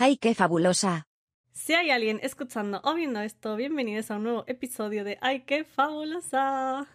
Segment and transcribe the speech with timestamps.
[0.00, 1.08] ¡Ay, qué fabulosa!
[1.50, 5.64] Si hay alguien escuchando o viendo esto, bienvenidos a un nuevo episodio de ¡Ay, qué
[5.64, 6.86] fabulosa!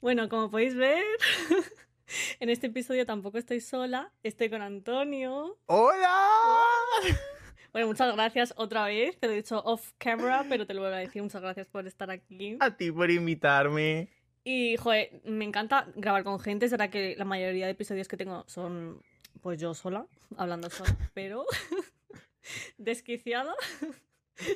[0.00, 1.04] Bueno, como podéis ver,
[2.40, 5.58] en este episodio tampoco estoy sola, estoy con Antonio.
[5.66, 6.26] ¡Hola!
[7.70, 10.90] Bueno, muchas gracias otra vez, te lo he dicho off camera, pero te lo voy
[10.90, 12.56] a decir, muchas gracias por estar aquí.
[12.60, 14.08] A ti por invitarme.
[14.42, 18.16] Y, joder, me encanta grabar con gente, es verdad que la mayoría de episodios que
[18.16, 19.02] tengo son,
[19.42, 20.06] pues yo sola,
[20.38, 21.44] hablando sola, pero
[22.76, 23.54] desquiciada.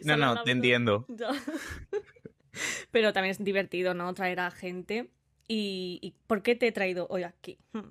[0.04, 1.06] No, no, te entiendo.
[2.92, 4.14] Pero también es divertido, ¿no?
[4.14, 5.10] Traer a gente.
[5.48, 7.58] ¿Y, y por qué te he traído hoy aquí?
[7.72, 7.90] Hmm.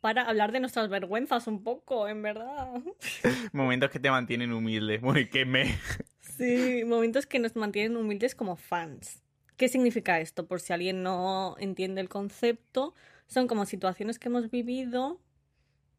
[0.00, 2.68] Para hablar de nuestras vergüenzas un poco, en verdad.
[3.52, 4.98] Momentos que te mantienen humilde.
[4.98, 5.78] Muy que me.
[6.20, 9.22] Sí, momentos que nos mantienen humildes como fans.
[9.56, 10.46] ¿Qué significa esto?
[10.46, 12.94] Por si alguien no entiende el concepto,
[13.26, 15.20] son como situaciones que hemos vivido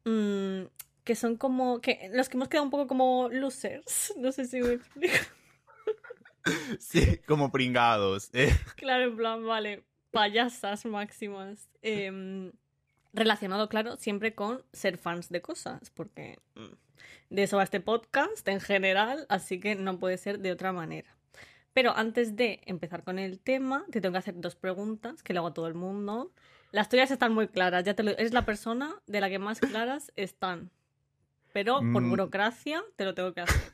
[0.06, 0.62] mm,
[1.10, 4.14] que son como que los que hemos quedado un poco como losers.
[4.16, 5.14] No sé si me explico.
[6.78, 8.30] Sí, como pringados.
[8.32, 8.56] eh.
[8.76, 11.68] Claro, en plan, vale, payasas máximas.
[11.82, 12.52] Em,
[13.12, 18.46] relacionado, claro, siempre con ser fans de cosas, porque mm, de eso va este podcast
[18.46, 21.14] en general, así que no puede ser de otra manera.
[21.72, 25.40] Pero antes de empezar con el tema, te tengo que hacer dos preguntas que le
[25.40, 26.32] hago a todo el mundo.
[26.70, 29.58] Las tuyas están muy claras, ya te lo, eres la persona de la que más
[29.58, 30.70] claras están.
[31.52, 32.10] Pero por Mm.
[32.10, 33.72] burocracia te lo tengo que hacer.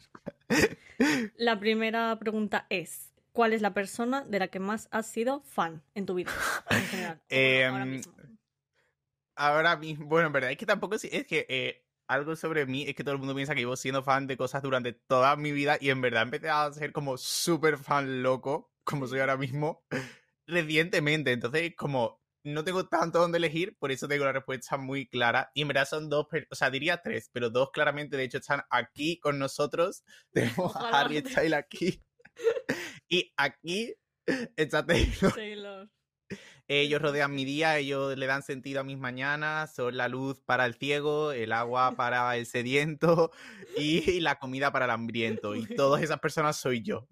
[1.37, 5.83] La primera pregunta es, ¿cuál es la persona de la que más has sido fan
[5.95, 6.33] en tu vida?
[6.71, 7.21] En general.
[7.33, 8.13] o bueno, ahora Em, mismo.
[9.35, 12.95] Ahora mismo, bueno, en verdad es que tampoco es que eh, algo sobre mí es
[12.95, 15.77] que todo el mundo piensa que llevo siendo fan de cosas durante toda mi vida
[15.81, 19.85] y en verdad empecé a ser como súper fan loco, como soy ahora mismo,
[20.47, 21.33] recientemente.
[21.33, 25.51] Entonces, como no tengo tanto donde elegir, por eso tengo la respuesta muy clara.
[25.53, 28.63] Y en verdad son dos, o sea, diría tres, pero dos claramente, de hecho, están
[28.71, 30.05] aquí con nosotros.
[30.33, 30.89] Tenemos Ojalá.
[30.89, 32.03] a Harry Styles aquí.
[33.09, 33.95] y aquí
[34.57, 35.33] está Taylor.
[35.35, 35.91] Taylor.
[36.69, 40.67] Ellos rodean mi día, ellos le dan sentido a mis mañanas, son la luz para
[40.67, 43.31] el ciego, el agua para el sediento
[43.77, 45.55] y la comida para el hambriento.
[45.55, 47.07] Y todas esas personas soy yo.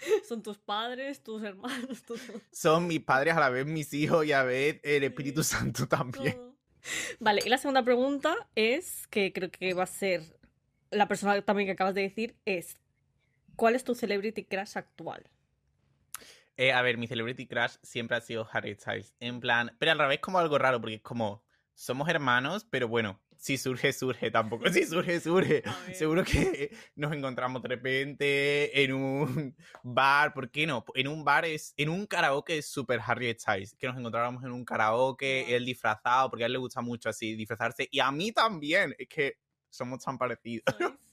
[0.28, 2.20] Son tus padres, tus hermanos, tus...
[2.52, 5.86] Son mis padres, a la vez mis hijos y a la vez el Espíritu Santo
[5.86, 6.36] también.
[6.36, 6.50] todo.
[7.18, 10.22] Vale, y la segunda pregunta es, que creo que va a ser
[10.90, 12.76] la persona también que acabas de decir, es,
[13.56, 15.28] ¿cuál es tu celebrity crush actual?
[16.56, 19.14] Eh, a ver, mi celebrity crush siempre ha sido Harry Styles.
[19.20, 21.44] En plan, pero a la vez como algo raro, porque es como,
[21.74, 25.62] somos hermanos, pero bueno, si surge, surge, tampoco si surge, surge.
[25.94, 30.84] Seguro que nos encontramos de repente en un bar, ¿por qué no?
[30.94, 34.52] En un bar es, en un karaoke es super Harry Styles, que nos encontráramos en
[34.52, 38.30] un karaoke, él disfrazado, porque a él le gusta mucho así disfrazarse, y a mí
[38.30, 39.38] también, es que
[39.70, 40.64] somos tan parecidos.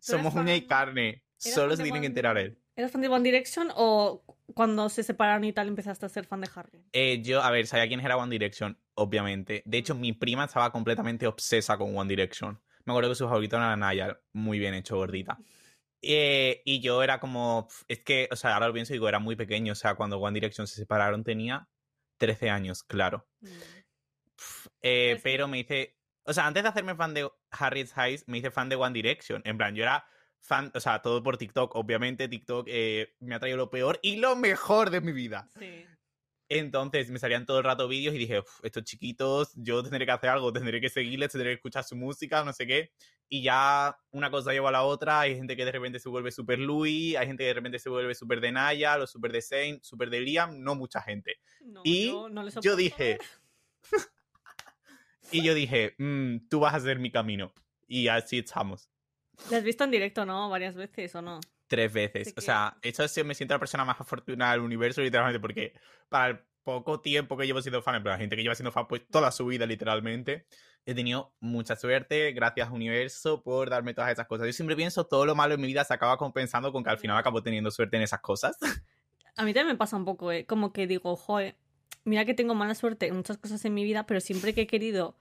[0.00, 2.56] Somos uña y carne, ¿Eras solo se de tiene que enterar él.
[2.74, 6.40] ¿Eras fan de One Direction o cuando se separaron y tal empezaste a ser fan
[6.40, 6.84] de Harry?
[6.92, 9.62] Eh, yo, a ver, sabía quién era One Direction, obviamente.
[9.64, 12.60] De hecho, mi prima estaba completamente obsesa con One Direction.
[12.84, 15.38] Me acuerdo que su favorito era Naya, muy bien hecho, gordita.
[16.02, 19.20] Eh, y yo era como, es que, o sea, ahora lo pienso y digo, era
[19.20, 19.72] muy pequeño.
[19.72, 21.68] O sea, cuando One Direction se separaron tenía
[22.18, 23.28] 13 años, claro.
[23.40, 28.24] Pf, eh, Pues- pero me hice, o sea, antes de hacerme fan de Harry Styles,
[28.26, 29.42] me hice fan de One Direction.
[29.44, 30.04] En plan, yo era
[30.40, 32.26] fan, o sea, todo por TikTok, obviamente.
[32.28, 35.48] TikTok eh, me ha traído lo peor y lo mejor de mi vida.
[35.58, 35.86] Sí.
[36.58, 40.12] Entonces me salían todo el rato vídeos y dije, "Uf, estos chiquitos, yo tendré que
[40.12, 42.92] hacer algo, tendré que seguirles, tendré que escuchar su música, no sé qué.
[43.26, 46.30] Y ya una cosa lleva a la otra, hay gente que de repente se vuelve
[46.30, 49.40] super Louis, hay gente que de repente se vuelve super de Naya, los super de
[49.40, 51.36] Zayn, super de Liam, no mucha gente.
[51.64, 52.44] No, Y yo, no
[52.76, 53.18] dije,
[55.32, 57.54] y yo dije, "Mm, tú vas a ser mi camino.
[57.88, 58.90] Y así estamos.
[59.50, 60.50] ¿La has visto en directo, no?
[60.50, 61.40] Varias veces, ¿o no?
[61.72, 62.34] Tres veces.
[62.34, 65.72] Te O sea, esto es, me siento la persona más afortunada del universo, literalmente, porque
[66.10, 68.86] para el poco tiempo que llevo siendo fan, pero la gente que lleva siendo fan
[68.86, 70.44] pues toda su vida, literalmente,
[70.84, 74.48] he tenido mucha suerte, gracias universo, por darme todas esas cosas.
[74.48, 76.98] Yo siempre pienso, todo lo malo en mi vida se acaba compensando con que al
[76.98, 78.58] final acabo teniendo suerte en esas cosas.
[79.38, 80.44] A mí también me pasa un poco, ¿eh?
[80.44, 81.56] Como que digo, joder,
[82.04, 84.66] mira que tengo mala suerte en muchas cosas en mi vida, pero siempre que he
[84.66, 85.16] querido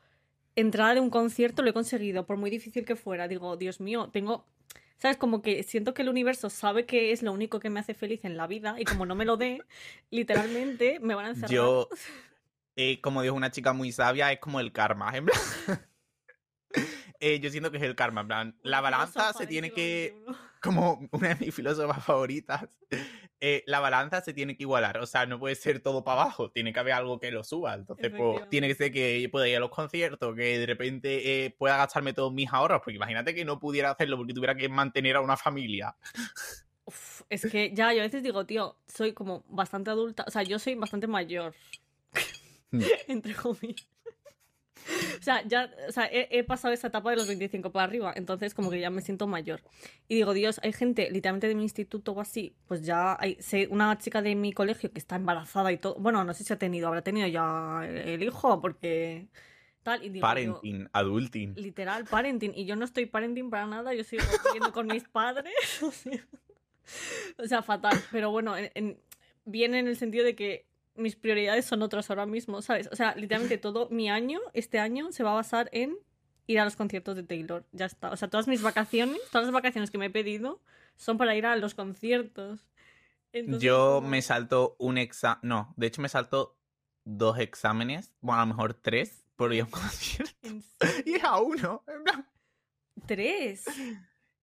[0.58, 3.30] entrar a un concierto lo he conseguido, por muy difícil que fuera.
[3.30, 4.46] Digo, Dios mío, tengo...
[5.02, 5.18] ¿Sabes?
[5.18, 8.24] Como que siento que el universo sabe que es lo único que me hace feliz
[8.24, 9.64] en la vida y como no me lo dé,
[10.12, 11.50] literalmente me van a encerrar.
[11.50, 11.90] Yo,
[12.76, 15.12] eh, como dijo una chica muy sabia, es como el karma.
[15.18, 15.40] En plan,
[17.20, 18.22] eh, yo siento que es el karma.
[18.22, 20.16] En plan, la balanza se tiene que
[20.62, 22.68] como una de mis filósofas favoritas,
[23.44, 25.00] eh, la balanza se tiene que igualar.
[25.00, 26.52] O sea, no puede ser todo para abajo.
[26.52, 27.74] Tiene que haber algo que lo suba.
[27.74, 31.50] Entonces, pues, tiene que ser que pueda ir a los conciertos, que de repente eh,
[31.50, 32.82] pueda gastarme todos mis ahorros.
[32.84, 35.96] Porque imagínate que no pudiera hacerlo porque tuviera que mantener a una familia.
[36.86, 40.24] Uf, es que ya, yo a veces digo, tío, soy como bastante adulta.
[40.28, 41.56] O sea, yo soy bastante mayor.
[42.70, 42.82] Hmm.
[43.08, 43.88] Entre comillas.
[45.20, 48.14] O sea, ya o sea, he, he, pasado esa etapa de los 25 para arriba,
[48.16, 49.62] entonces como que ya me siento mayor.
[50.08, 53.68] Y digo, Dios, hay gente literalmente de mi instituto o así, pues ya hay sé,
[53.70, 55.96] una chica de mi colegio que está embarazada y todo.
[55.96, 59.28] Bueno, no sé si ha tenido, habrá tenido ya el hijo, porque
[59.84, 60.04] tal.
[60.04, 61.54] Y digo, parenting, yo, adulting.
[61.56, 62.54] Literal, parenting.
[62.56, 65.54] Y yo no estoy parenting para nada, yo sigo viviendo con mis padres.
[67.38, 68.00] o sea, fatal.
[68.12, 69.00] Pero bueno, en, en,
[69.46, 72.90] viene en el sentido de que mis prioridades son otras ahora mismo, ¿sabes?
[72.92, 75.98] O sea, literalmente todo mi año, este año, se va a basar en
[76.48, 77.66] ir a los conciertos de Taylor.
[77.72, 78.12] Ya está.
[78.12, 80.62] O sea, todas mis vacaciones, todas las vacaciones que me he pedido
[80.96, 82.68] son para ir a los conciertos.
[83.34, 85.40] Entonces, Yo me salto un examen.
[85.44, 86.58] No, de hecho me salto
[87.06, 88.14] dos exámenes.
[88.20, 90.32] Bueno, a lo mejor tres por ir a un concierto.
[91.06, 91.84] Y es a uno.
[93.06, 93.66] ¿Tres?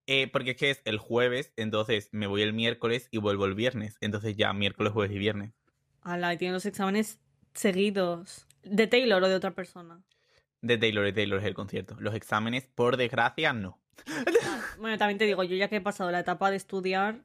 [0.07, 3.55] Eh, porque es que es el jueves, entonces me voy el miércoles y vuelvo el
[3.55, 3.97] viernes.
[4.01, 5.53] Entonces ya miércoles, jueves y viernes.
[6.03, 7.19] Ala, y tienen los exámenes
[7.55, 8.47] seguidos.
[8.63, 10.01] ¿De Taylor o de otra persona?
[10.61, 11.97] De Taylor, de Taylor es el concierto.
[12.01, 13.81] Los exámenes, por desgracia, no.
[14.79, 17.25] Bueno, también te digo, yo ya que he pasado la etapa de estudiar,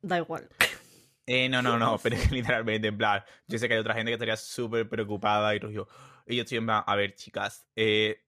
[0.00, 0.48] da igual.
[1.26, 3.94] Eh, no, no, no, pero es que literalmente, en plan, yo sé que hay otra
[3.94, 5.86] gente que estaría súper preocupada y yo,
[6.26, 8.22] y yo estoy en plan, a ver, chicas, eh,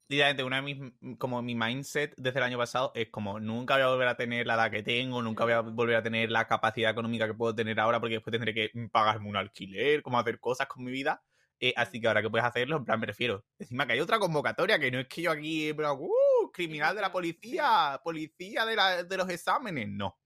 [0.45, 3.89] una de mis, como mi mindset desde el año pasado es como, nunca voy a
[3.89, 6.91] volver a tener la edad que tengo, nunca voy a volver a tener la capacidad
[6.91, 10.67] económica que puedo tener ahora porque después tendré que pagarme un alquiler, como hacer cosas
[10.67, 11.23] con mi vida.
[11.61, 13.45] Eh, así que ahora que puedes hacerlo, en plan, me refiero.
[13.59, 17.01] Encima que hay otra convocatoria, que no es que yo aquí, pero, uh, criminal de
[17.03, 20.19] la policía, policía de, la, de los exámenes, no.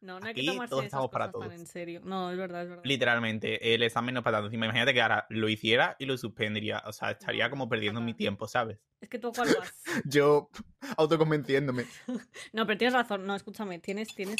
[0.00, 1.52] No, no hay Aquí que tomarse todos esas estamos para tan todos.
[1.52, 2.00] en serio.
[2.04, 2.84] No, es verdad, es verdad.
[2.84, 4.46] Literalmente, el examen no es para tanto.
[4.46, 6.82] Encima, imagínate que ahora lo hiciera y lo suspendería.
[6.86, 8.78] O sea, estaría como perdiendo mi tiempo, ¿sabes?
[9.00, 9.74] Es que tú a cuál vas.
[10.04, 10.50] Yo
[10.96, 11.86] autoconvenciéndome.
[12.52, 13.26] no, pero tienes razón.
[13.26, 14.36] No, escúchame, tienes, tienes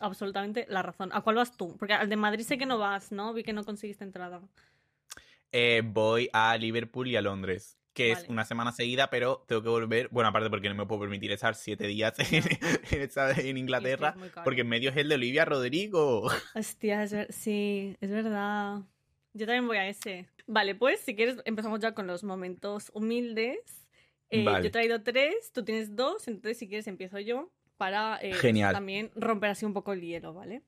[0.00, 1.10] absolutamente la razón.
[1.12, 1.76] ¿A cuál vas tú?
[1.78, 3.32] Porque al de Madrid sé que no vas, ¿no?
[3.32, 4.42] Vi que no conseguiste entrada.
[5.52, 8.22] Eh, voy a Liverpool y a Londres que Vale.
[8.22, 11.32] es una semana seguida, pero tengo que volver, bueno, aparte porque no me puedo permitir
[11.32, 12.44] estar siete días en,
[12.92, 16.30] en, en Inglaterra, es porque en medio es el de Olivia Rodrigo.
[16.54, 18.82] Hostia, es sí, es verdad.
[19.34, 20.28] Yo también voy a ese.
[20.46, 23.58] Vale, pues si quieres empezamos ya con los momentos humildes.
[24.30, 24.62] Eh, Vale.
[24.62, 28.74] Yo he traído tres, tú tienes dos, entonces si quieres empiezo yo para eh, Genial.
[28.74, 30.62] también romper así un poco el hielo, ¿vale?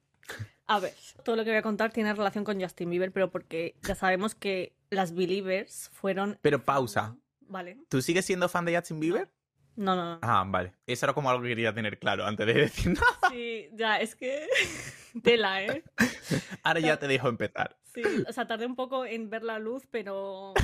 [0.66, 0.94] A ver,
[1.24, 4.34] todo lo que voy a contar tiene relación con Justin Bieber, pero porque ya sabemos
[4.34, 6.38] que las Believers fueron...
[6.42, 7.78] Pero pausa, Vale.
[7.88, 9.30] ¿tú sigues siendo fan de Justin Bieber?
[9.76, 10.18] No, no, no.
[10.22, 10.72] Ah, vale.
[10.86, 13.30] Eso era como algo que quería tener claro antes de decir nada.
[13.30, 14.46] Sí, ya, es que...
[15.22, 15.82] Tela, ¿eh?
[16.62, 17.76] Ahora ya te dejo empezar.
[17.94, 20.54] Sí, o sea, tardé un poco en ver la luz, pero.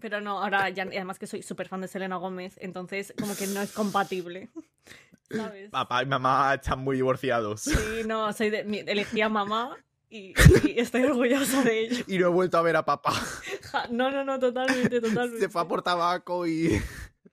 [0.00, 0.84] Pero no, ahora ya.
[0.86, 4.48] y Además que soy súper fan de Selena Gómez, entonces como que no es compatible.
[5.30, 5.68] ¿Sabes?
[5.70, 7.60] Papá y mamá están muy divorciados.
[7.62, 7.74] Sí,
[8.06, 8.64] no, soy de.
[8.64, 9.76] mi- Elegí a mamá
[10.10, 12.04] y, y estoy orgullosa de ello.
[12.06, 13.12] Y no he vuelto a ver a papá.
[13.72, 15.40] Ja, No, no, no, totalmente, totalmente.
[15.40, 16.80] Se fue a por tabaco y,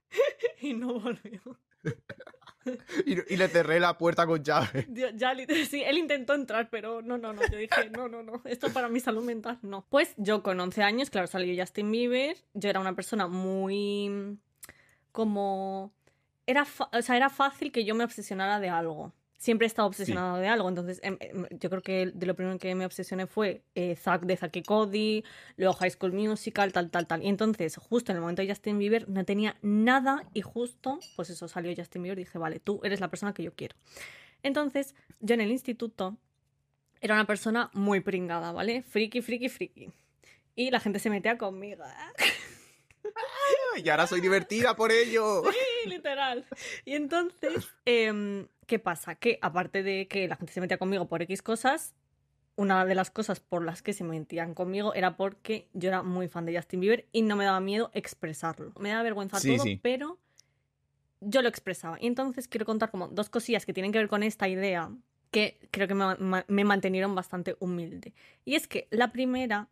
[0.62, 1.42] Y no volvió.
[3.06, 4.86] y, y le cerré la puerta con llave.
[4.88, 5.36] Dios, Ya,
[5.70, 7.42] sí, él intentó entrar, pero no, no, no.
[7.52, 8.42] Yo dije, no, no, no.
[8.46, 9.86] Esto para mi salud mental, no.
[9.90, 12.38] Pues yo con 11 años, claro, salió Justin Bieber.
[12.54, 14.38] Yo era una persona muy.
[15.12, 15.94] como.
[16.46, 19.14] Era, fa- o sea, era fácil que yo me obsesionara de algo.
[19.44, 20.70] Siempre he estado obsesionado de algo.
[20.70, 24.22] Entonces, em, em, yo creo que de lo primero que me obsesioné fue eh, Zack
[24.22, 25.26] de Zack y Cody,
[25.58, 27.22] luego High School Musical, tal, tal, tal.
[27.22, 31.30] Y entonces, justo en el momento de Justin Bieber, no tenía nada y justo, pues
[31.30, 33.76] eso, salió Justin Bieber y dije, vale, tú eres la persona que yo quiero.
[34.44, 36.16] Entonces, yo en el instituto
[37.02, 38.82] era una persona muy pringada, ¿vale?
[38.82, 39.90] Friki, friki, friki.
[40.56, 41.84] Y la gente se metía conmigo.
[43.84, 45.42] Y ahora soy divertida por ello.
[45.52, 46.46] Sí, literal.
[46.86, 49.16] Y entonces, em, ¿qué pasa?
[49.16, 51.96] Que aparte de que la gente se metía conmigo por X cosas,
[52.56, 56.28] una de las cosas por las que se metían conmigo era porque yo era muy
[56.28, 58.74] fan de Justin Bieber y no me daba miedo expresarlo.
[58.80, 59.80] Me daba vergüenza Sí, todo, sí.
[59.82, 60.20] pero
[61.20, 61.98] yo lo expresaba.
[62.00, 64.92] Y entonces quiero contar como dos cosillas que tienen que ver con esta idea
[65.32, 68.14] que creo que me, me mantenieron bastante humilde.
[68.46, 69.68] Y es que la primera,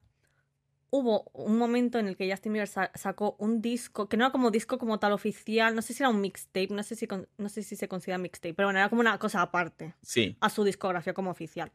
[0.91, 4.31] hubo un momento en el que Justin Bieber sa- sacó un disco, que no era
[4.31, 7.27] como disco como tal oficial, no sé si era un mixtape, no sé si, con-
[7.37, 10.37] no sé si se considera mixtape, pero bueno, era como una cosa aparte Sí.
[10.41, 11.71] a su discografía como oficial.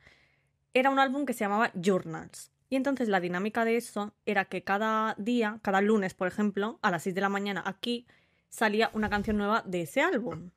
[0.74, 2.52] Era un álbum que se llamaba Journals.
[2.68, 6.90] Y entonces la dinámica de eso era que cada día, cada lunes, por ejemplo, a
[6.90, 8.06] las 6 de la mañana aquí,
[8.48, 10.50] salía una canción nueva de ese álbum.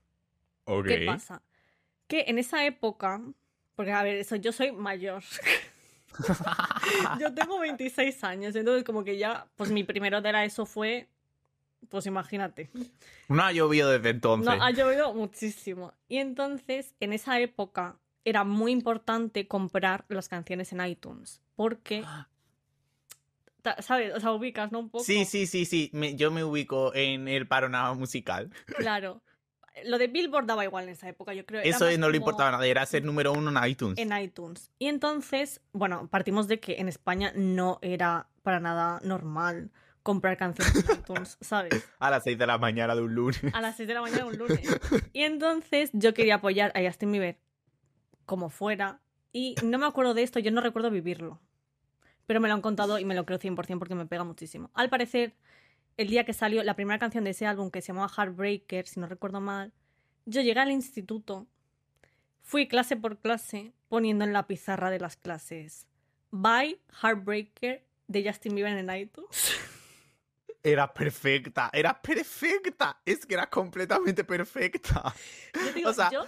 [0.66, 0.88] Ok.
[0.88, 1.42] ¿Qué pasa?
[2.08, 3.22] Que en esa época,
[3.75, 5.24] Porque, a ver, eso, yo soy mayor.
[7.20, 11.08] yo tengo 26 años, entonces como que ya, pues mi primero de la ESO fue,
[11.89, 12.70] pues imagínate.
[13.28, 14.46] No ha llovido desde entonces.
[14.46, 15.94] No, ha llovido muchísimo.
[16.08, 21.42] Y entonces, en esa época, era muy importante comprar las canciones en iTunes.
[21.56, 22.04] Porque,
[23.80, 24.13] ¿sabes?
[24.16, 24.80] O sea, ubicas, ¿no?
[24.80, 25.04] Un poco.
[25.04, 25.89] Sí, sí, sí, sí.
[25.94, 28.50] me- yo me ubico en el panorama musical.
[28.66, 29.22] Claro.
[29.86, 31.62] Lo de Billboard daba igual en esa época, yo creo.
[31.64, 33.98] Eso no le importaba nada, era ser número uno en iTunes.
[33.98, 34.72] En iTunes.
[34.80, 39.72] Y entonces, bueno, partimos de que en España no era para nada normal
[40.04, 41.88] comprar canciones en iTunes, ¿sabes?
[42.00, 43.42] A las 6 de la mañana de un lunes.
[43.54, 44.60] A las 6 de la mañana un lunes.
[45.14, 47.40] Y entonces yo quería apoyar a Justin Bieber
[48.26, 49.02] como fuera.
[49.32, 51.40] Y no me acuerdo de esto, yo no recuerdo vivirlo.
[52.26, 54.70] Pero me lo han contado y me lo creo 100% porque me pega muchísimo.
[54.74, 55.36] Al parecer,
[56.00, 59.01] el día que salió la primera canción de ese álbum que se llamaba Heartbreaker, si
[59.01, 59.74] no recuerdo mal,
[60.25, 61.46] yo llegué al instituto,
[62.41, 65.88] fui clase por clase poniendo en la pizarra de las clases
[66.32, 69.29] Bye Heartbreaker de Justin Bieber en iTunes.
[70.63, 73.00] Era perfecta, era perfecta.
[73.06, 75.13] Es que era completamente perfecta.
[75.53, 76.25] Yo digo, O sea- yo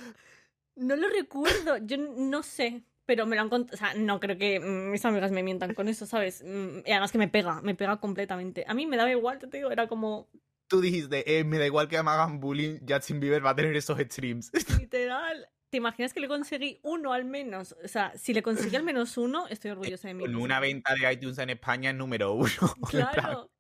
[0.75, 4.37] no lo recuerdo, yo no sé, pero me lo han contado, o sea, no creo
[4.37, 6.41] que mm, mis amigas me mientan con eso, ¿sabes?
[6.47, 8.63] Mm, Y además que me pega, me pega completamente.
[8.69, 10.29] A mí me daba igual, te digo, era como
[10.67, 13.75] Tú dijiste, eh, me da igual que me hagan bullying, Justin Bieber va a tener
[13.75, 14.49] esos streams.
[14.79, 15.45] literal.
[15.69, 17.75] ¿Te imaginas que le conseguí uno al menos?
[17.83, 20.23] O sea, si le conseguí al menos uno, estoy orgullosa de mí.
[20.23, 22.49] Con una venta de iTunes en España es número uno.
[22.89, 23.51] Claro.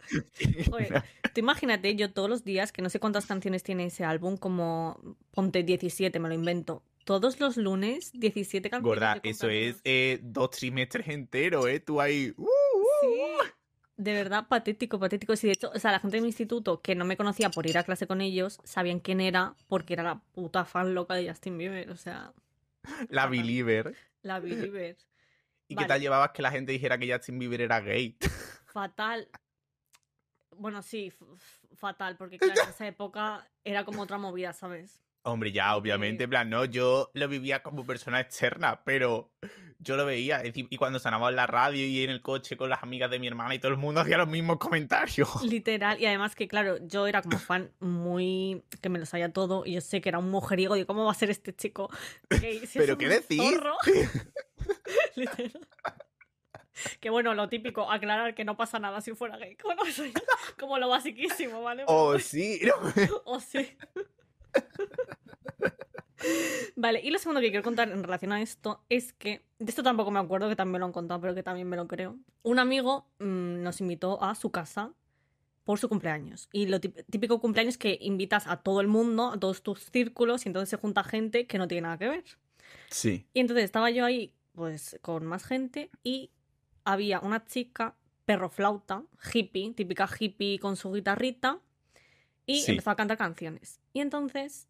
[1.33, 5.17] Tú imagínate, yo todos los días, que no sé cuántas canciones tiene ese álbum, como
[5.31, 6.85] ponte 17, me lo invento.
[7.05, 8.87] Todos los lunes, 17 canciones.
[8.87, 11.79] Gorda, eso es eh, dos trimestres enteros, ¿eh?
[11.79, 12.33] Tú ahí...
[12.37, 12.47] uh,
[13.01, 13.21] Sí,
[13.97, 15.35] de verdad, patético, patético.
[15.35, 17.67] Sí, de hecho, o sea, la gente de mi instituto que no me conocía por
[17.67, 21.29] ir a clase con ellos, sabían quién era porque era la puta fan loca de
[21.29, 21.89] Justin Bieber.
[21.91, 22.33] O sea,
[23.09, 23.27] la.
[23.27, 23.95] Believer.
[24.21, 24.97] la Belieber.
[25.67, 25.87] ¿Y qué Vale.
[25.87, 28.17] tal llevabas que la gente dijera que Justin Bieber era gay?
[28.65, 29.29] Fatal.
[30.57, 31.11] Bueno, sí,
[31.75, 35.01] fatal, porque claro, en esa época era como otra movida, ¿sabes?
[35.23, 36.23] Hombre, ya, obviamente, Sí.
[36.23, 39.31] en plan, no, yo lo vivía como persona externa, pero
[39.77, 40.41] yo lo veía.
[40.43, 43.27] Y cuando sonaba en la radio y en el coche con las amigas de mi
[43.27, 45.43] hermana y todo el mundo hacía los mismos comentarios.
[45.43, 48.63] Literal, y además que, claro, yo era como fan muy.
[48.81, 51.11] que me lo sabía todo, y yo sé que era un mujeriego, y cómo va
[51.11, 51.89] a ser este chico
[52.31, 53.41] si ¿Pero qué decir?
[53.41, 53.75] zorro.
[55.15, 55.67] Literal.
[56.99, 59.55] Que bueno, lo típico, aclarar que no pasa nada si fuera gay.
[60.59, 61.83] Como lo basiquísimo, ¿vale?
[61.85, 62.59] Oh, sí.
[62.65, 63.21] no.
[63.25, 63.77] O sí.
[66.75, 69.83] Vale, y lo segundo que quiero contar en relación a esto es que, de esto
[69.83, 72.17] tampoco me acuerdo, que también me lo han contado, pero que también me lo creo.
[72.43, 74.93] Un amigo mm, nos invitó a su casa
[75.63, 76.49] por su cumpleaños.
[76.51, 80.45] Y lo típico cumpleaños es que invitas a todo el mundo, a todos tus círculos,
[80.45, 82.23] y entonces se junta gente que no tiene nada que ver.
[82.89, 83.27] Sí.
[83.33, 86.31] Y entonces estaba yo ahí, pues, con más gente y
[86.83, 89.03] había una chica, perro flauta,
[89.33, 91.59] hippie, típica hippie con su guitarrita,
[92.45, 92.71] y Sí.
[92.71, 93.79] empezó a cantar canciones.
[93.93, 94.67] Y entonces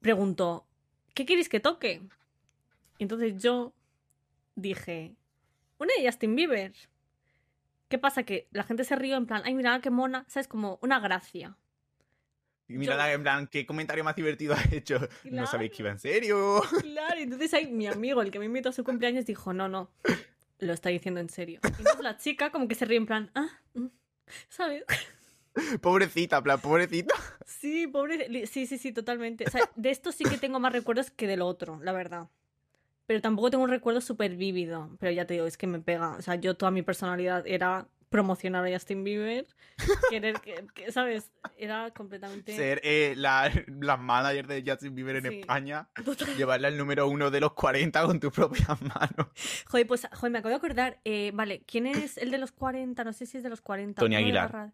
[0.00, 0.66] preguntó,
[1.14, 2.02] ¿qué queréis que toque?
[2.98, 3.72] Y entonces yo
[4.54, 5.14] dije,
[5.78, 6.72] una de Justin Bieber.
[7.88, 8.22] ¿Qué pasa?
[8.24, 10.48] Que la gente se rió en plan, ay, mira, qué mona, ¿sabes?
[10.48, 11.56] Como una gracia.
[12.66, 14.98] Y mira, Yo- en plan, ¿qué comentario más divertido has hecho?
[15.24, 16.62] No sabéis que iba en serio.
[16.80, 19.68] Claro, y entonces ahí mi amigo, el que me invitó a su cumpleaños, dijo, no,
[19.68, 19.90] no,
[20.60, 21.60] lo está diciendo en serio.
[21.62, 23.86] Y entonces la chica como que se ríe en plan, ah, mm",
[24.48, 24.84] ¿sabes?
[25.80, 27.14] Pobrecita, plan, pobrecita.
[27.46, 29.44] Sí, pobre, sí, sí, sí, totalmente.
[29.46, 32.28] O sea, de esto sí que tengo más recuerdos que del otro, la verdad.
[33.06, 34.96] Pero tampoco tengo un recuerdo súper vívido.
[34.98, 36.10] Pero ya te digo, es que me pega.
[36.16, 39.44] O sea, yo toda mi personalidad era promocionar a Justin Bieber,
[40.08, 41.32] querer que, que, ¿sabes?
[41.58, 42.54] Era completamente...
[42.56, 45.40] Ser eh, la, la manager de Justin Bieber en Sí.
[45.40, 45.88] España.
[46.04, 49.26] Total- Llevarla al número uno de los 40 con tus propias manos.
[49.66, 51.00] Joder, pues, joder, me acabo de acordar.
[51.04, 53.02] eh, vale, ¿quién es el de los 40?
[53.02, 54.00] No sé si es de los 40.
[54.00, 54.72] Tony Aguilar.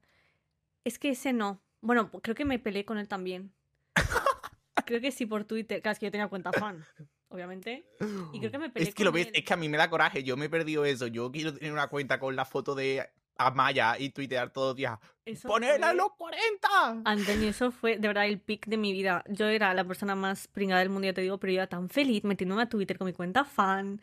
[0.85, 1.61] Es que ese no.
[1.81, 3.53] Bueno, creo que me peleé con él también.
[4.87, 5.81] creo que sí por Twitter.
[5.83, 6.85] Claro, es que yo tenía cuenta fan,
[7.29, 7.85] obviamente.
[8.33, 9.33] Y creo que me peleé Es que lo con ves, él.
[9.37, 11.07] es que a mí me da coraje, yo me he perdido eso.
[11.07, 14.99] Yo quiero tener una cuenta con la foto de Amaya y tuitear todos los días.
[15.25, 17.03] Eso ¡Ponerla fue- en los 40!
[17.05, 19.25] Antonio, eso fue de verdad el pic de mi vida.
[19.29, 21.89] Yo era la persona más pringada del mundo, ya te digo, pero yo era tan
[21.89, 24.01] feliz metiéndome a Twitter con mi cuenta fan.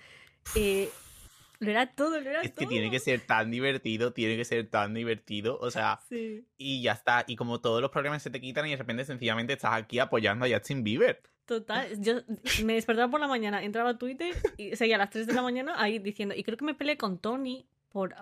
[0.56, 0.90] Eh,
[1.60, 2.70] lo era todo, lo era Es que todo.
[2.70, 5.58] tiene que ser tan divertido, tiene que ser tan divertido.
[5.60, 6.46] O sea, Sí.
[6.58, 7.24] y ya está.
[7.28, 10.46] Y como todos los problemas se te quitan y de repente sencillamente estás aquí apoyando
[10.46, 11.22] a Justin Bieber.
[11.46, 12.16] Total, yo
[12.66, 15.42] me despertaba por la mañana, entraba a Twitter y seguía a las 3 de la
[15.42, 17.66] mañana ahí diciendo, y creo que me peleé con Tony
[17.98, 18.16] por...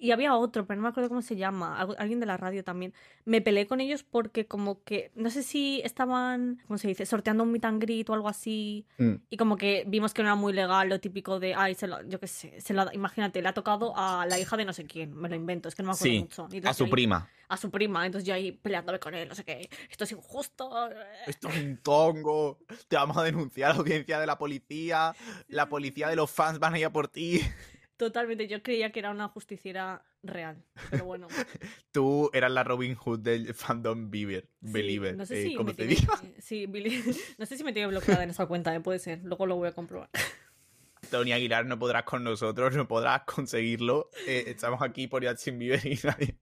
[0.00, 2.94] Y había otro, pero no me acuerdo cómo se llama, alguien de la radio también.
[3.24, 7.04] Me peleé con ellos porque como que, no sé si estaban, ¿cómo se dice?
[7.04, 8.86] Sorteando un meet and greet o algo así.
[8.98, 9.14] Mm.
[9.28, 12.00] Y como que vimos que no era muy legal lo típico de, ay, se lo,
[12.08, 14.84] yo qué sé, se lo, imagínate, le ha tocado a la hija de no sé
[14.84, 16.48] quién, me lo invento, es que no me acuerdo Sí, mucho.
[16.52, 17.28] Y A entonces su ahí- prima.
[17.50, 20.70] A su prima, entonces yo ahí peleándome con él, no sé qué, esto es injusto.
[21.26, 22.58] Esto es un tongo.
[22.88, 25.14] Te vamos a denunciar a la audiencia de la policía.
[25.48, 27.40] La policía de los fans van a ir a por ti.
[27.98, 31.26] Totalmente, yo creía que era una justiciera real, pero bueno.
[31.92, 34.48] Tú eras la Robin Hood del fandom Bieber.
[34.62, 35.16] Sí, Believer.
[35.16, 36.14] no sé eh, si como me te tiene- diga.
[36.38, 37.02] Sí, Billy-
[37.38, 39.20] no sé si me tiene bloqueada en esa cuenta, eh, puede ser.
[39.24, 40.08] Luego lo voy a comprobar.
[41.10, 44.10] Tony Aguilar no podrás con nosotros, no podrás conseguirlo.
[44.28, 46.38] Eh, estamos aquí por Justin Bieber y nadie,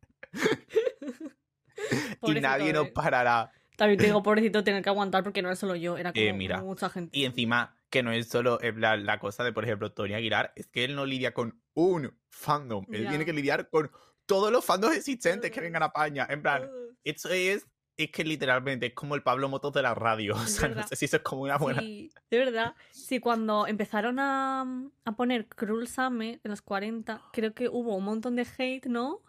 [2.22, 2.92] y nadie nos eh.
[2.94, 3.50] parará.
[3.76, 6.56] También te digo, pobrecito, tener que aguantar porque no era solo yo, era como, mira,
[6.56, 7.16] como mucha gente.
[7.16, 10.66] Y encima, que no es solo plan, la cosa de, por ejemplo, Tony Aguilar, es
[10.66, 12.84] que él no lidia con un fandom.
[12.92, 13.90] Él tiene que lidiar con
[14.26, 16.26] todos los fandoms existentes que vengan a España.
[16.28, 16.68] En plan,
[17.04, 17.66] eso es,
[17.96, 20.34] es que literalmente es como el Pablo Motos de la radio.
[20.36, 21.80] O sea, no sé si eso es como una buena.
[21.80, 22.74] Sí, de verdad.
[22.90, 24.62] Sí, cuando empezaron a,
[25.04, 29.22] a poner Cruel Summer en los 40, creo que hubo un montón de hate, ¿no?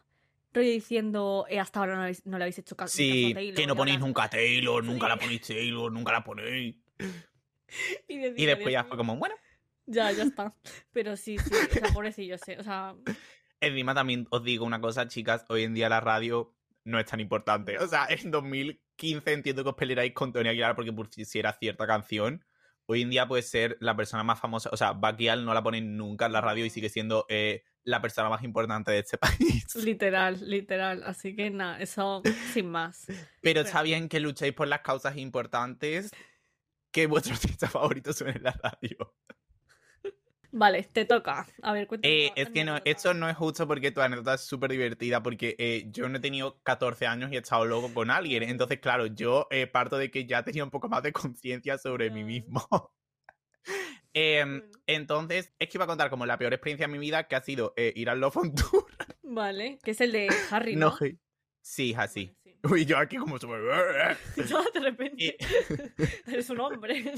[0.54, 3.36] Rollo diciendo, eh, hasta ahora no, habéis- no le habéis hecho ca- caso Sí, a
[3.36, 5.10] Taylor, que no ponéis ahora- nunca a Taylor, nunca Sí.
[5.10, 6.76] la ponéis Taylor, nunca la ponéis.
[8.08, 8.88] Y, Y después "Dios ya mío".
[8.90, 9.36] fue como, bueno.
[9.86, 10.54] Ya, ya está.
[10.92, 12.58] Pero sí, sí, o sea, pobrecillo, sé.
[12.60, 12.96] O sea,
[13.60, 17.20] Encima también os digo una cosa, chicas, hoy en día la radio no es tan
[17.20, 17.78] importante.
[17.80, 22.46] O sea, en 2015 entiendo que os pelearais con Tony Aguilar porque pusiera cierta canción.
[22.86, 25.98] Hoy en día puede ser la persona más famosa, o sea, Baquial no la ponen
[25.98, 29.18] nunca en la radio y sigue siendo eh, la persona más importante de este
[29.66, 29.76] país.
[29.76, 31.04] literal, literal.
[31.06, 32.22] Así que nada, eso
[32.54, 33.08] sin más.
[33.42, 36.12] Pero está bien que luchéis por las causas importantes,
[36.92, 39.16] que vuestro artista favorito suene en la radio.
[40.52, 41.46] Vale, te toca.
[41.62, 42.26] A ver, cuéntame.
[42.28, 45.56] Eh, es que no, esto no es justo porque tu anécdota es súper divertida porque
[45.60, 48.44] eh, yo no he tenido 14 años y he estado loco con alguien.
[48.44, 52.10] Entonces, claro, yo eh, parto de que ya tenía un poco más de conciencia sobre
[52.10, 52.68] mí mismo.
[54.14, 54.72] Em, Bueno.
[54.88, 57.42] entonces, es que iba a contar como la peor experiencia de mi vida que ha
[57.42, 58.86] sido ir al Love on Tour.
[59.22, 60.96] Vale, que es el de Harry, ¿no?
[61.62, 62.36] Sí, es así.
[62.72, 63.62] Uy, yo aquí como súper...
[64.36, 65.24] Ya, de repente.
[65.24, 65.36] Y-
[66.32, 67.14] Eres un hombre.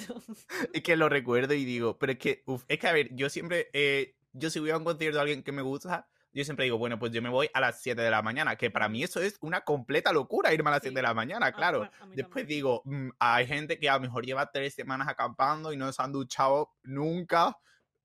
[0.73, 3.29] Es que lo recuerdo y digo, pero es que, uf, es que a ver, yo
[3.29, 6.65] siempre, eh, yo si voy a un concierto de alguien que me gusta, yo siempre
[6.65, 9.01] digo, bueno, pues yo me voy a las 7 de la mañana, que para mí
[9.03, 10.89] eso es una completa locura irme a las Sí.
[10.89, 11.79] 7 de la mañana, claro.
[11.79, 12.57] bueno, a mí Después también.
[12.57, 16.01] digo, mm, hay gente que a lo mejor lleva tres semanas acampando y no se
[16.03, 17.57] han duchado nunca,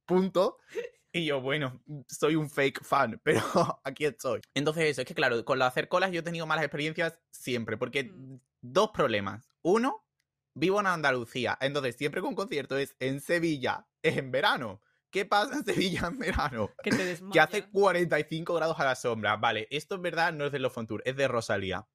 [0.07, 0.57] punto.
[1.16, 3.40] Y yo, bueno, soy un fake fan, pero
[3.85, 4.40] aquí estoy.
[4.53, 7.20] Entonces eso, es que claro, con lo de hacer colas yo he tenido malas experiencias
[7.31, 8.40] siempre, porque Mm.
[8.61, 9.48] dos problemas.
[9.62, 10.05] Uno,
[10.57, 14.83] vivo en Andalucía, entonces siempre que un concierto es en Sevilla, es en verano.
[15.12, 15.64] ¿Qué pasa en
[16.00, 16.70] Sevilla en verano?
[16.83, 19.37] Que te Que hace 45 grados a la sombra.
[19.37, 21.87] Vale, esto en verdad no es de Love on Tour, es de Rosalía.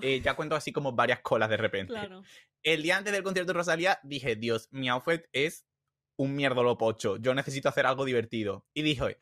[0.00, 1.92] Eh, ya cuento así como varias colas de repente.
[1.94, 2.22] Claro.
[2.62, 5.66] El día antes del concierto de Rosalía dije, Dios, mi outfit es
[6.18, 7.16] un mierdolo pocho.
[7.16, 8.66] Yo necesito hacer algo divertido.
[8.74, 9.18] Y dije,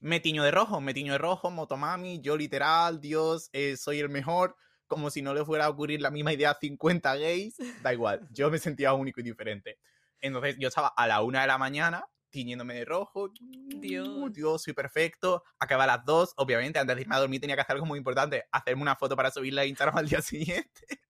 [0.00, 4.08] me tiño de rojo, me tiño de rojo, Motomami, yo literal, Dios, eh, soy el
[4.08, 4.56] mejor.
[4.88, 7.56] Como si no le fuera a ocurrir la misma idea a 50 gays.
[7.82, 9.78] Da igual, yo me sentía único y diferente.
[10.20, 13.30] Entonces yo estaba a la una de la mañana tiñéndome de rojo.
[13.40, 14.32] Dios.
[14.32, 15.44] Dios, soy perfecto.
[15.58, 16.32] Acaba a las dos.
[16.36, 18.44] Obviamente, antes de irme a dormir tenía que hacer algo muy importante.
[18.50, 21.00] Hacerme una foto para subirla a Instagram al día siguiente.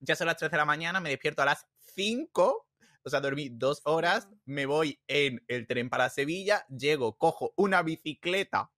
[0.00, 2.67] ya son las 3 de la mañana, me despierto a las 5.
[3.08, 4.28] O sea, dormí dos horas.
[4.44, 6.64] Me voy en el tren para Sevilla.
[6.68, 8.70] Llego, cojo una bicicleta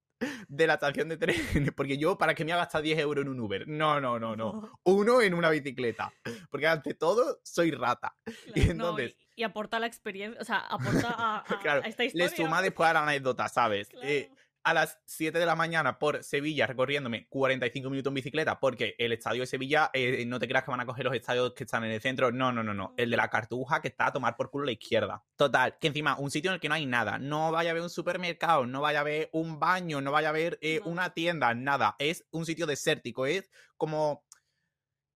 [0.48, 1.36] de la estación de tren.
[1.76, 3.66] Porque yo, ¿para qué me ha gastado 10 euros en un Uber?
[3.68, 4.70] No, no, no, no.
[4.84, 6.12] Uno en una bicicleta.
[6.50, 8.16] Porque ante todo, soy rata.
[8.54, 11.88] Claro, no, entonces- y, y aporta la experiencia, o sea, aporta a, a- Claro, a
[11.88, 12.36] esta Le historia.
[12.36, 13.88] suma después a la anécdota, ¿sabes?
[13.88, 14.06] Claro.
[14.06, 14.30] Eh,
[14.62, 19.12] a las 7 de la mañana por Sevilla recorriéndome 45 minutos en bicicleta porque el
[19.12, 21.84] estadio de Sevilla, eh, no te creas que van a coger los estadios que están
[21.84, 24.36] en el centro, no, no, no, no, el de la Cartuja que está a tomar
[24.36, 25.24] por culo a la izquierda.
[25.36, 27.82] Total, que encima un sitio en el que no hay nada, no vaya a haber
[27.82, 31.54] un supermercado, no vaya a haber un baño, no vaya a haber eh, una tienda,
[31.54, 34.24] nada, es un sitio desértico, es como...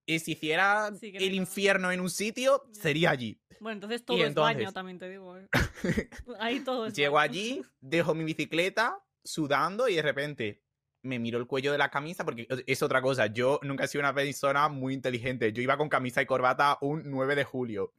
[0.07, 3.41] eh, si hiciera Sí, no el infierno en un sitio, sería allí.
[3.61, 5.39] Bueno, entonces todo Y es baño, también te digo.
[5.39, 5.49] ¿eh?
[6.41, 7.31] Ahí todo es Llego baño.
[7.33, 10.63] allí, dejo mi bicicleta sudando y de repente
[11.03, 13.27] me miro el cuello de la camisa porque es otra cosa.
[13.27, 15.53] Yo nunca he sido una persona muy inteligente.
[15.53, 17.93] Yo iba con camisa y corbata un 9 de julio.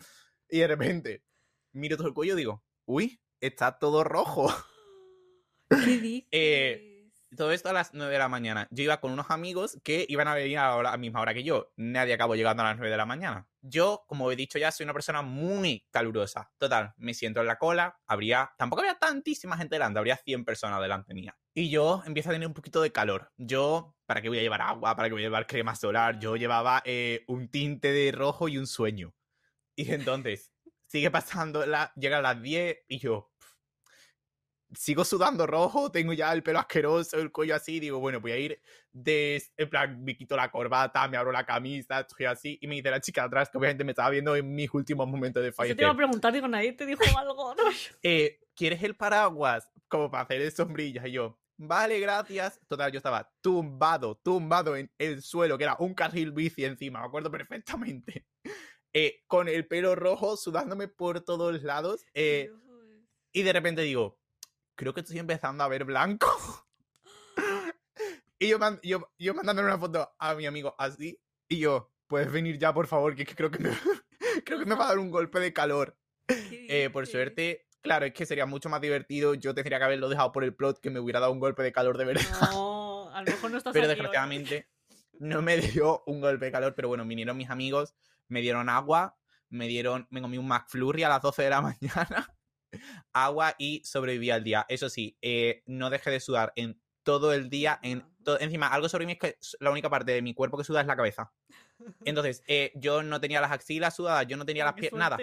[0.50, 1.24] Y de repente
[1.74, 4.54] miro todo el cuello y digo, uy, está todo rojo.
[5.70, 6.28] ¿Qué dices?
[6.32, 6.95] Eh,
[7.36, 8.68] Todo esto a las 9 de la mañana.
[8.72, 11.72] Yo iba con unos amigos que iban a venir a la, misma hora que yo.
[11.76, 13.48] Nadie acabó llegando a las 9 de la mañana.
[13.62, 16.52] Yo, como he dicho ya, soy una persona muy calurosa.
[16.58, 18.00] Total, me siento en la cola.
[18.06, 21.38] Habría, tampoco había tantísima gente delante, habría 100 personas delante mía.
[21.54, 23.32] Y yo empiezo a tener un poquito de calor.
[23.38, 24.96] Yo, ¿para qué voy a llevar agua?
[24.96, 26.20] ¿Para qué voy a llevar crema solar?
[26.20, 29.14] Yo llevaba eh, un tinte de rojo y un sueño.
[29.76, 30.52] Y entonces,
[30.88, 33.32] sigue pasando, llega a las 10 y yo
[34.76, 38.38] sigo sudando rojo, tengo ya el pelo asqueroso, el cuello así, digo, bueno, voy a
[38.38, 38.62] ir
[38.92, 42.76] de, en plan, me quito la corbata, me abro la camisa, estoy así, y me
[42.76, 45.76] dice la chica atrás, que obviamente me estaba viendo en mis últimos momentos de fallecer.
[45.76, 47.64] Yo te iba a preguntar, digo, nadie te dijo algo, ¿no?
[48.04, 49.70] eh, ¿quieres el paraguas?
[49.88, 52.60] Como para hacer el sombrilla, y yo, vale, gracias.
[52.68, 57.08] Total, yo estaba tumbado, tumbado en el suelo, que era un carril bici encima, me
[57.08, 58.26] acuerdo perfectamente.
[58.98, 62.06] Eh, con el pelo rojo, sudándome por todos lados.
[62.14, 62.50] Eh,
[63.34, 64.18] y de repente digo,
[64.76, 66.28] creo que estoy empezando a ver blanco.
[68.40, 71.20] y yo, yo, yo mandándole una foto a mi amigo así.
[71.48, 73.70] Y yo, puedes venir ya, por favor, que, creo que me,
[74.46, 75.98] creo que me va a dar un golpe de calor.
[76.28, 79.36] Eh, por suerte, claro, es que sería mucho más divertido.
[79.36, 81.72] Yo tendría que haberlo dejado por el plot que me hubiera dado un golpe de
[81.72, 82.24] calor de verdad.
[82.52, 84.70] No, a lo mejor no estás Pero desgraciadamente
[85.20, 86.74] no me dio un golpe de calor.
[86.76, 87.96] Pero bueno, vinieron mis amigos
[88.28, 89.18] me dieron agua,
[89.50, 92.35] me dieron, me comí un McFlurry a las 12 de la mañana,
[93.14, 94.66] agua y sobreviví al día.
[94.70, 97.80] Eso sí, eh, no dejé de sudar en todo el día.
[97.84, 98.06] En
[98.40, 100.88] encima, algo sobre mí es que la única parte de mi cuerpo que suda es
[100.88, 101.32] la cabeza.
[102.06, 105.18] Entonces, eh, yo no tenía las axilas sudadas, yo no tenía las piernas, nada.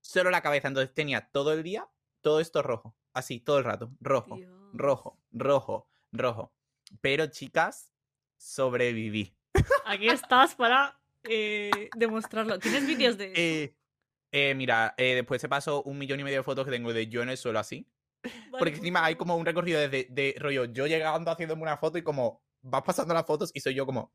[0.00, 0.68] Solo la cabeza.
[0.68, 1.88] Entonces tenía todo el día
[2.24, 2.96] todo esto rojo.
[3.12, 3.92] Así, todo el rato.
[4.00, 4.40] Rojo,
[4.72, 6.52] rojo, rojo, rojo.
[7.00, 7.92] Pero, chicas,
[8.38, 9.36] sobreviví.
[9.84, 12.58] Aquí estás para eh, demostrarlo.
[12.58, 13.76] ¿Tienes vídeos de eh,
[14.36, 17.22] eh, mira, después se pasó un millón y medio de fotos que tengo de yo
[17.22, 17.88] en el suelo así.
[18.50, 21.98] Porque pues encima hay como un recorrido desde de rollo, yo llegando haciéndome una foto
[21.98, 24.12] y como vas pasando las fotos y soy yo como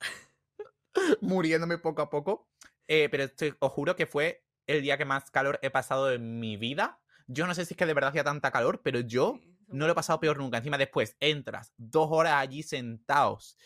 [1.20, 2.48] muriéndome poco a poco.
[2.86, 3.26] pero
[3.60, 7.00] os juro que fue el día que más calor he pasado en mi vida.
[7.28, 9.92] Yo no sé si es que de verdad hacía tanta calor, pero yo no lo
[9.92, 10.58] he pasado peor nunca.
[10.58, 13.56] Encima después entras dos horas allí sentados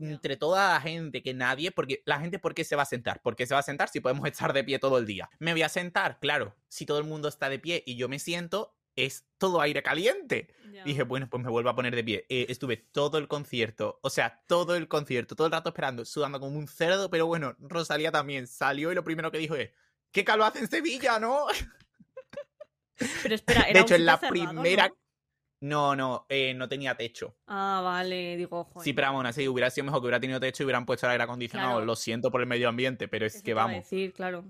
[0.00, 3.20] entre toda la gente, que nadie, porque la gente, ¿por qué se va a sentar?
[3.22, 5.30] ¿Por qué se va a sentar si podemos estar de pie todo el día?
[5.38, 8.18] Me voy a sentar, claro, si todo el mundo está de pie y yo me
[8.18, 10.48] siento, es todo aire caliente.
[10.84, 12.26] Dije, bueno, pues me vuelvo a poner de pie.
[12.28, 16.38] Eh, estuve todo el concierto, o sea, todo el concierto, todo el rato esperando, sudando
[16.40, 19.70] como un cerdo, pero bueno, Rosalía también salió y lo primero que dijo es,
[20.12, 21.46] ¿qué calor hace en Sevilla, no?
[23.22, 24.88] Pero espera, era De hecho, en la primera...
[24.88, 24.94] No,
[25.60, 27.36] no, eh, no tenía techo.
[27.46, 30.64] Ah, vale, digo, Sí, pero vamos, así hubiera sido mejor que hubiera tenido techo y
[30.64, 31.84] hubieran puesto el aire acondicionado.
[31.84, 33.78] Lo siento por el medio ambiente, pero es que vamos.
[33.78, 34.44] decir, claro.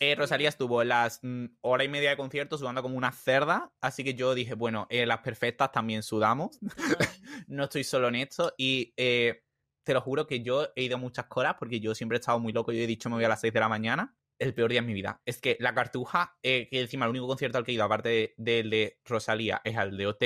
[0.00, 4.04] Eh, Rosalía estuvo las mm, hora y media de concierto sudando como una cerda, así
[4.04, 6.58] que yo dije, bueno, eh, las perfectas también sudamos.
[7.46, 11.26] no estoy solo en esto y te lo juro que yo he ido a muchas
[11.26, 12.72] colas porque yo siempre he estado muy loco.
[12.72, 14.86] Yo he dicho me voy a las 6 de la mañana el peor día de
[14.86, 15.20] mi vida.
[15.26, 18.34] Es que la cartuja, eh, que encima el único concierto al que he ido, aparte
[18.36, 20.24] del de, Rosalía, es al de OT,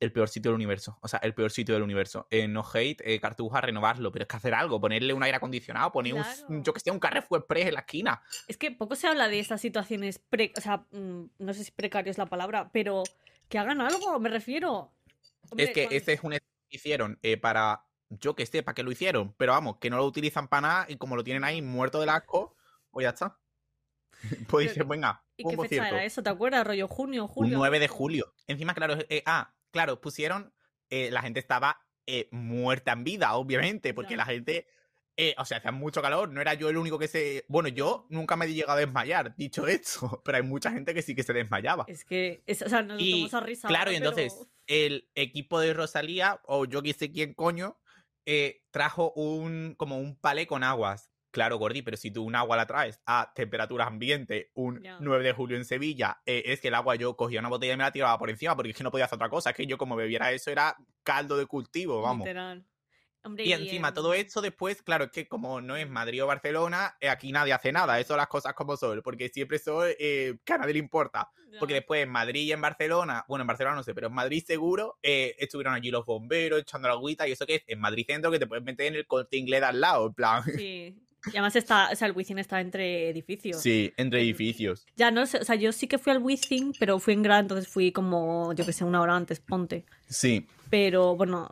[0.00, 0.98] el peor sitio del universo.
[1.00, 2.26] O sea, el peor sitio del universo.
[2.30, 5.92] Eh, no hate, eh, cartuja, renovarlo, pero es que hacer algo, ponerle un aire acondicionado,
[5.92, 8.22] poner un, yo que sé, un Carrefour Express en la esquina.
[8.46, 11.70] Es que poco se habla de esas situaciones, pre o sea, mm, no sé si
[11.70, 13.02] precario es la palabra, pero
[13.48, 14.92] que hagan algo, me refiero.
[15.56, 16.36] es que ese es un
[16.68, 20.48] hicieron para, yo que sé, para qué lo hicieron, pero vamos, que no lo utilizan
[20.48, 22.53] para nada y como lo tienen ahí muerto del asco
[22.94, 23.38] pues ya está.
[24.48, 26.22] Pues dice, venga, ¿Y qué fecha era eso?
[26.22, 26.66] ¿Te acuerdas?
[26.66, 27.58] Rollo junio, julio.
[27.58, 28.34] 9 de julio.
[28.46, 30.54] Encima, claro, eh, ah, claro, pusieron,
[30.88, 34.68] eh, la gente estaba eh, muerta en vida, obviamente, porque la gente,
[35.36, 37.44] o sea, hacía mucho calor, no era yo el único que se...
[37.48, 41.02] Bueno, yo nunca me he llegado a desmayar, dicho esto, pero hay mucha gente que
[41.02, 41.84] sí que se desmayaba.
[41.88, 43.68] Es que, o sea, nos y, a risa.
[43.68, 47.80] Claro, y entonces, el equipo de Rosalía, o yo que sé quién coño,
[48.70, 52.64] trajo un, como un palé con aguas Claro, Gordi, pero si tú un agua la
[52.64, 56.94] traes a temperatura ambiente un 9 de julio en Sevilla, eh, es que el agua
[56.94, 59.06] yo cogía una botella y me la tiraba por encima porque es que no podía
[59.06, 59.50] hacer otra cosa.
[59.50, 62.24] Es que yo como bebiera eso era caldo de cultivo, vamos.
[62.24, 62.64] Literal.
[63.38, 67.08] y encima todo esto después, claro, es que como no es Madrid o Barcelona, eh,
[67.08, 67.98] aquí nadie hace nada.
[67.98, 71.32] Eso las cosas como son, porque siempre son eh, que a nadie le importa.
[71.58, 74.44] Porque después en Madrid y en Barcelona, bueno, en Barcelona no sé, pero en Madrid
[74.46, 78.04] seguro eh, estuvieron allí los bomberos echando la agüita y eso que es en Madrid
[78.06, 80.42] centro que te puedes meter en el corte inglés de al lado, en plan.
[80.56, 80.96] Sí.
[81.26, 83.60] Y además está, o sea, el Wizzing está entre edificios.
[83.60, 84.86] Sí, entre edificios.
[84.96, 87.40] Ya, no sé, o sea, yo sí que fui al Wizzing, pero fui en grado,
[87.40, 89.86] entonces fui como, yo que sé, una hora antes, ponte.
[90.06, 90.46] Sí.
[90.70, 91.50] Pero bueno,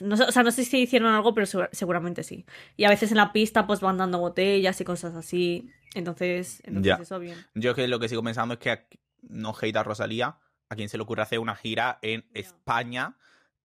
[0.00, 2.46] no, o sea, no sé si hicieron algo, pero seguramente sí.
[2.76, 5.70] Y a veces en la pista pues van dando botellas y cosas así.
[5.94, 7.36] Entonces, entonces eso bien.
[7.54, 8.86] Yo que lo que sigo pensando es que
[9.22, 13.16] no hate a Rosalía, a quien se le ocurre hacer una gira en España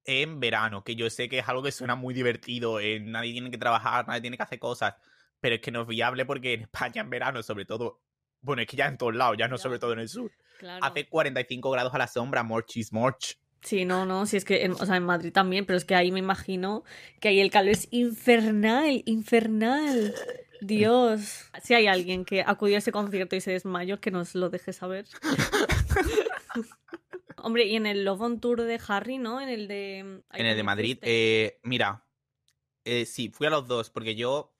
[0.06, 3.50] en verano, que yo sé que es algo que suena muy divertido, eh, nadie tiene
[3.50, 4.96] que trabajar, nadie tiene que hacer cosas
[5.40, 8.02] pero es que no es viable porque en España en verano, sobre todo,
[8.42, 10.32] bueno, es que ya en todos lados, ya no sobre todo en el sur,
[10.82, 13.38] hace 45 grados a la sombra, morchis morch.
[13.62, 15.96] Sí, no, no, sí es que, en, o sea, en Madrid también, pero es que
[15.96, 16.84] ahí me imagino
[17.20, 20.14] que ahí el calor es infernal, infernal.
[20.62, 21.50] Dios.
[21.64, 24.74] Si hay alguien que acudió a ese concierto y se desmayó, que nos lo deje
[24.74, 25.06] saber.
[27.38, 29.40] Hombre, y en el Love on Tour de Harry, ¿no?
[29.42, 30.00] En el de...
[30.00, 32.08] En el de Madrid, eh, mira,
[32.84, 34.55] eh, sí, fui a los dos, porque yo,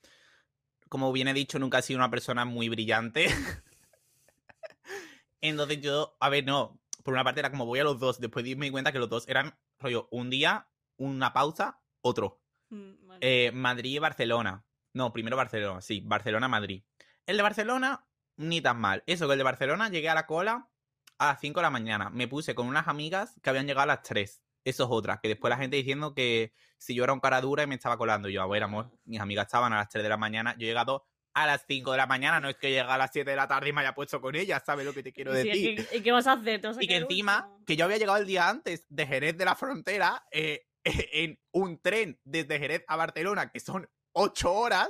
[0.96, 3.28] como bien he dicho, nunca he sido una persona muy brillante.
[5.42, 8.46] Entonces yo, a ver, no, por una parte era como voy a los dos, después
[8.46, 12.40] di cuenta que los dos eran, rollo, un día, una pausa, otro.
[12.70, 14.64] Mm, eh, Madrid y Barcelona.
[14.94, 16.84] No, primero Barcelona, sí, Barcelona-Madrid.
[17.26, 19.04] El de Barcelona, ni tan mal.
[19.06, 20.70] Eso, que el de Barcelona llegué a la cola
[21.18, 22.10] a las 5 de la mañana.
[22.10, 24.45] Me puse con unas amigas que habían llegado a las 3.
[24.66, 25.20] Eso es otra.
[25.22, 27.98] Que después la gente diciendo que si yo era un cara dura y me estaba
[27.98, 28.28] colando.
[28.28, 30.56] Yo, a ver, amor, mis amigas estaban a las 3 de la mañana.
[30.58, 32.40] Yo he llegado a las 5 de la mañana.
[32.40, 34.36] No es que llegue a las 7 de la tarde y me haya puesto con
[34.36, 35.88] ellas, ¿sabes lo que te quiero decir?
[35.94, 36.62] ¿Y qué vas a hacer?
[36.80, 40.26] y que encima, que yo había llegado el día antes de Jerez de la Frontera
[40.32, 44.90] eh, en un tren desde Jerez a Barcelona, que son ocho horas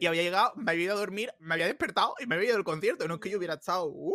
[0.00, 2.56] y había llegado, me había ido a dormir, me había despertado y me había ido
[2.56, 3.06] al concierto.
[3.08, 3.86] No es que yo hubiera estado.
[3.86, 4.14] ¡uh!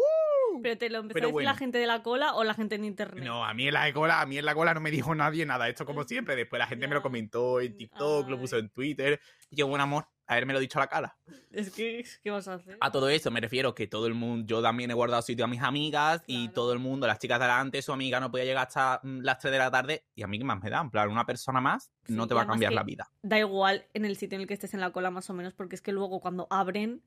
[0.61, 2.85] ¿Pero te lo empezó a decir la gente de la cola o la gente en
[2.85, 3.23] internet?
[3.23, 5.45] No, a mí en la cola, a mí en la cola no me dijo nadie
[5.45, 5.69] nada.
[5.69, 6.35] Esto como siempre.
[6.35, 9.19] Después la gente me lo comentó en TikTok, lo puso en Twitter.
[9.49, 11.17] Y yo, buen amor, haberme lo dicho a la cara.
[11.51, 12.77] Es que, ¿qué vas a hacer?
[12.79, 15.47] A todo eso me refiero que todo el mundo, yo también he guardado sitio a
[15.47, 18.67] mis amigas y todo el mundo, las chicas de adelante, su amiga no podía llegar
[18.67, 20.91] hasta mm, las 3 de la tarde y a mí qué más me da, en
[20.91, 23.09] plan, una persona más no te va a cambiar la vida.
[23.21, 25.53] Da igual en el sitio en el que estés en la cola más o menos,
[25.53, 27.01] porque es que luego cuando abren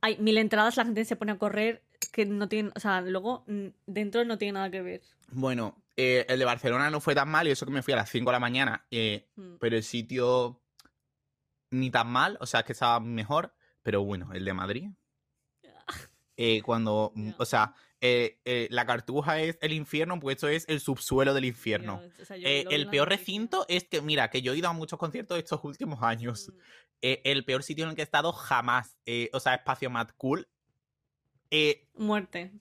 [0.00, 3.44] hay mil entradas, la gente se pone a correr que no tienen, o sea, luego
[3.86, 5.02] dentro no tiene nada que ver.
[5.30, 7.96] Bueno, eh, el de Barcelona no fue tan mal y eso que me fui a
[7.96, 9.56] las 5 de la mañana, eh, mm.
[9.58, 10.62] pero el sitio
[11.70, 14.90] ni tan mal, o sea, es que estaba mejor, pero bueno, el de Madrid.
[16.40, 20.68] Eh, cuando, mm, o sea, eh, eh, la cartuja es el infierno, pues esto es
[20.68, 22.00] el subsuelo del infierno.
[22.28, 26.00] el peor recinto es que, mira, que yo he ido a muchos conciertos estos últimos
[26.00, 26.52] años.
[27.02, 27.08] Mm.
[27.24, 28.96] el peor sitio en el que he estado jamás,
[29.32, 30.48] o sea, espacio Mad Cool.
[31.94, 32.52] Muerte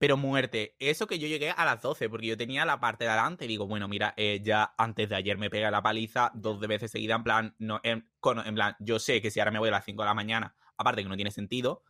[0.00, 0.76] pero muerte.
[0.78, 3.48] Eso que yo llegué a las 12, porque yo tenía la parte de adelante y
[3.48, 7.16] digo, bueno, mira, eh, ya antes de ayer me pega la paliza dos veces seguida,
[7.16, 8.10] en plan, no, en,
[8.46, 10.56] en, plan, yo sé que si ahora me voy a las 5 de la mañana,
[10.78, 11.84] aparte que no tiene sentido,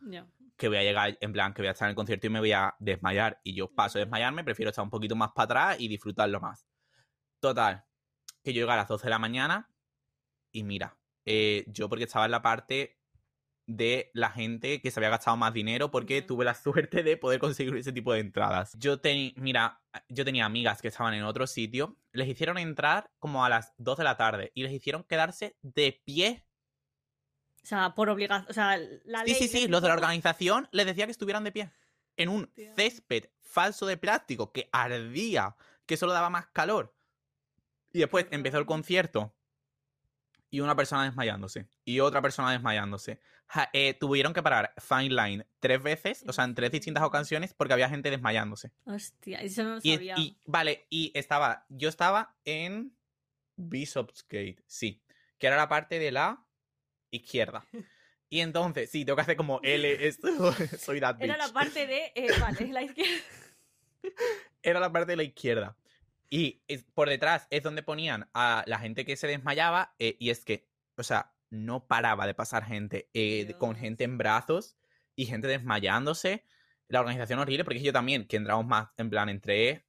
[0.57, 2.39] que voy a llegar, en plan, que voy a estar en el concierto y me
[2.39, 3.39] voy a desmayar.
[3.45, 6.67] Y yo paso a desmayarme, prefiero estar un poquito más para atrás y disfrutarlo más.
[7.39, 7.85] Total,
[8.43, 9.69] que yo llegué a las 12 de la mañana
[10.51, 13.00] y mira, eh, yo porque estaba en la parte
[13.67, 17.39] de la gente que se había gastado más dinero porque tuve la suerte de poder
[17.39, 18.75] conseguir ese tipo de entradas.
[18.77, 23.45] Yo tenía, mira, yo tenía amigas que estaban en otro sitio, les hicieron entrar como
[23.45, 26.45] a las 2 de la tarde y les hicieron quedarse de pie.
[27.63, 30.85] O sea, por obligación, o sea, la Sí, sí, sí, los de la organización les
[30.85, 31.71] decía que estuvieran de pie.
[32.17, 36.95] En un césped falso de plástico que ardía, que solo daba más calor.
[37.93, 39.33] Y después empezó el concierto
[40.51, 43.19] y una persona desmayándose y otra persona desmayándose.
[43.73, 47.73] Eh, tuvieron que parar Fine Line tres veces, o sea, en tres distintas ocasiones, porque
[47.73, 48.71] había gente desmayándose.
[48.85, 50.15] Hostia, eso no lo sabía.
[50.17, 52.95] Y, vale, y estaba, yo estaba en
[53.55, 55.01] Bishopsgate, sí,
[55.37, 56.45] que era la parte de la
[57.09, 57.65] izquierda.
[58.29, 60.27] Y entonces, sí, tengo que hacer como L, esto,
[60.77, 63.23] soy that Era la parte de, eh, vale, la izquierda.
[64.63, 65.75] Era la parte de la izquierda.
[66.33, 66.63] Y
[66.93, 69.93] por detrás es donde ponían a la gente que se desmayaba.
[69.99, 70.65] Eh, y es que,
[70.95, 74.77] o sea, no paraba de pasar gente eh, con gente en brazos
[75.13, 76.45] y gente desmayándose.
[76.87, 79.85] La organización horrible, porque yo también, que entramos más en plan entre.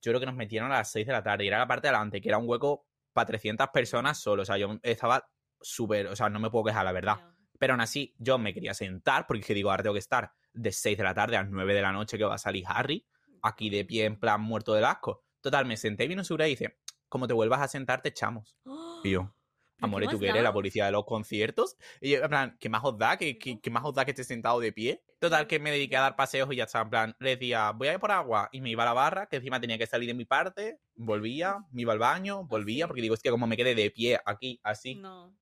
[0.00, 1.88] Yo creo que nos metieron a las 6 de la tarde y era la parte
[1.88, 4.42] de adelante, que era un hueco para 300 personas solo.
[4.42, 5.28] O sea, yo estaba
[5.60, 6.06] súper.
[6.06, 7.16] O sea, no me puedo quejar, la verdad.
[7.58, 10.96] Pero aún así, yo me quería sentar, porque digo, ahora tengo que estar de 6
[10.96, 13.04] de la tarde a 9 de la noche que va a salir Harry,
[13.42, 15.24] aquí de pie en plan muerto del asco.
[15.40, 16.76] Total, me senté y vino Sura y dice,
[17.08, 18.56] como te vuelvas a sentar, te echamos.
[19.02, 19.34] Y yo,
[19.80, 20.42] amor, ¿tú qué eres?
[20.42, 21.76] ¿La policía de los conciertos?
[22.00, 23.16] Y yo, en plan, ¿qué más os da?
[23.16, 25.02] ¿Qué, qué, más os da que esté sentado de pie?
[25.18, 27.88] Total, que me dediqué a dar paseos y ya estaba, en plan, le decía, voy
[27.88, 28.48] a ir por agua.
[28.52, 31.58] Y me iba a la barra, que encima tenía que salir de mi parte, volvía,
[31.72, 34.60] me iba al baño, volvía, porque digo, es que como me quedé de pie aquí,
[34.62, 34.94] así.
[34.94, 35.34] No.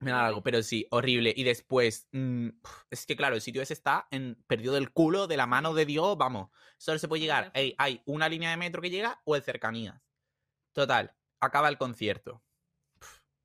[0.00, 1.32] Me da algo, pero sí, horrible.
[1.36, 2.48] Y después, mm,
[2.90, 5.86] es que claro, el sitio ese está en, perdido del culo, de la mano de
[5.86, 6.50] Dios, vamos.
[6.76, 10.00] Solo se puede llegar, hay, hay una línea de metro que llega o el cercanías.
[10.72, 12.42] Total, acaba el concierto.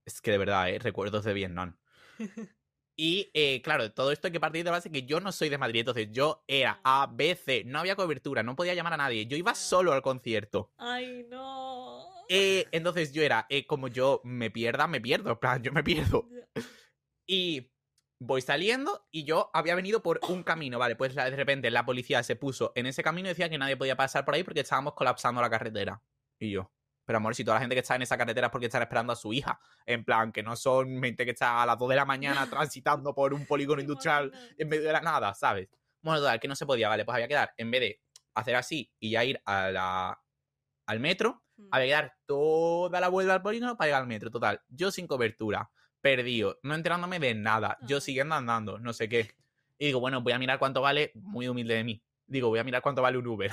[0.05, 0.79] Es que de verdad, ¿eh?
[0.79, 1.77] recuerdos de Vietnam.
[2.95, 5.57] Y eh, claro, todo esto hay que partir de base que yo no soy de
[5.57, 9.25] Madrid, entonces yo era A, B, C, no había cobertura, no podía llamar a nadie,
[9.25, 10.71] yo iba solo al concierto.
[10.77, 12.07] Ay, no.
[12.29, 15.83] Eh, entonces yo era, eh, como yo me pierda, me pierdo, en plan, yo me
[15.83, 16.27] pierdo.
[17.25, 17.71] Y
[18.19, 20.95] voy saliendo y yo había venido por un camino, ¿vale?
[20.95, 23.95] Pues de repente la policía se puso en ese camino y decía que nadie podía
[23.95, 26.01] pasar por ahí porque estábamos colapsando la carretera.
[26.39, 26.71] Y yo,
[27.05, 29.13] pero amor, si toda la gente que está en esa carretera es porque están esperando
[29.13, 29.59] a su hija.
[29.85, 33.13] En plan, que no son gente que está a las 2 de la mañana transitando
[33.13, 35.69] por un polígono industrial en medio de la nada, ¿sabes?
[36.01, 37.05] Bueno, total, que no se podía, ¿vale?
[37.05, 38.01] Pues había que dar, en vez de
[38.35, 40.21] hacer así y ya ir a la,
[40.85, 41.67] al metro, Mm.
[41.69, 44.31] había que dar toda la vuelta al polígono para llegar al metro.
[44.31, 45.69] Total, yo sin cobertura,
[46.01, 48.01] perdido, no enterándome de nada, yo Ah.
[48.01, 49.35] siguiendo andando, no sé qué.
[49.77, 52.03] Y digo, bueno, voy a mirar cuánto vale, muy humilde de mí.
[52.33, 53.51] Digo, voy a mirar cuánto vale un Uber.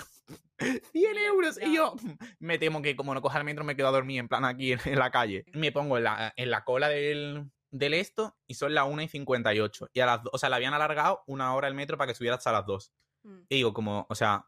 [0.92, 1.58] 100 euros.
[1.60, 1.94] Y yo
[2.38, 4.72] me temo que como no coja el metro me quedo a dormir en plan aquí
[4.72, 5.44] en, en la calle.
[5.52, 9.08] Me pongo en la, en la cola del, del esto y son las 1 y
[9.08, 9.90] 58.
[9.92, 12.36] Y a las, o sea, le habían alargado una hora el metro para que subiera
[12.36, 12.92] hasta las 2.
[13.24, 13.40] Mm.
[13.50, 14.46] Y digo, como, o sea,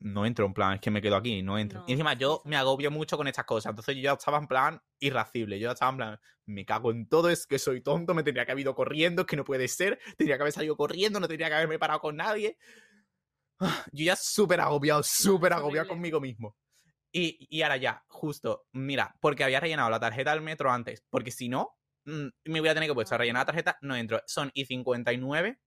[0.00, 1.80] no entro en plan, es que me quedo aquí, no entro.
[1.80, 3.70] No, y encima yo me agobio mucho con estas cosas.
[3.70, 5.58] Entonces yo ya estaba en plan irracible.
[5.58, 8.44] Yo ya estaba en plan, me cago en todo, es que soy tonto, me tendría
[8.44, 9.98] que haber ido corriendo, es que no puede ser.
[10.18, 12.58] Tendría que haber salido corriendo, no tendría que haberme parado con nadie.
[13.60, 16.56] Ah, Yo ya súper agobiado, súper agobiado conmigo mismo.
[17.12, 21.30] Y, y ahora ya, justo, mira, porque había rellenado la tarjeta del metro antes, porque
[21.30, 24.22] si no, mm, me hubiera tenido que puesto a rellenar la tarjeta, no entro.
[24.26, 25.60] Son y 59,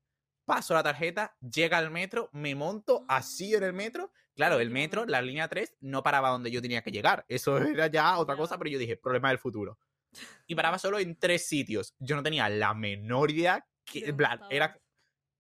[0.46, 4.12] paso la tarjeta, llega al metro, me monto así en el metro.
[4.36, 7.26] Claro, el metro, la línea 3, no paraba donde yo tenía que llegar.
[7.28, 9.78] Eso era ya otra cosa, pero yo dije, problema del futuro.
[10.48, 11.96] Y paraba solo en tres sitios.
[11.98, 14.80] Yo no tenía la menor idea que, ¿De en dónde plan, era?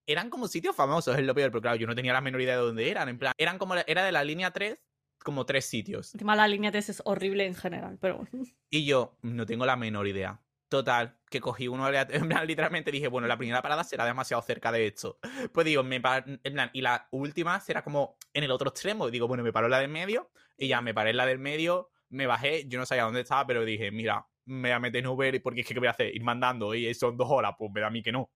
[0.05, 2.55] Eran como sitios famosos, es lo peor, pero claro, yo no tenía la menor idea
[2.57, 3.09] de dónde eran.
[3.09, 4.83] En plan, eran como, era de la línea 3,
[5.23, 6.13] como tres sitios.
[6.13, 8.27] Encima la línea 3 es horrible en general, pero.
[8.69, 10.41] Y yo no tengo la menor idea.
[10.67, 14.71] Total, que cogí uno en plan, literalmente dije, bueno, la primera parada será demasiado cerca
[14.71, 15.19] de esto.
[15.53, 19.07] Pues digo, me pa- en plan, y la última será como en el otro extremo.
[19.07, 21.27] Y digo, bueno, me paro en la del medio y ya me paré en la
[21.27, 24.79] del medio, me bajé, yo no sabía dónde estaba, pero dije, mira, me voy a
[24.79, 26.15] meter en Uber porque es que ¿qué voy a hacer?
[26.15, 28.31] Ir mandando y son dos horas, pues me da a mí que no.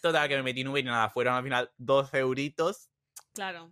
[0.00, 2.88] Total, que me metí en Uber y nada, fueron al final 12 euritos
[3.34, 3.70] Claro.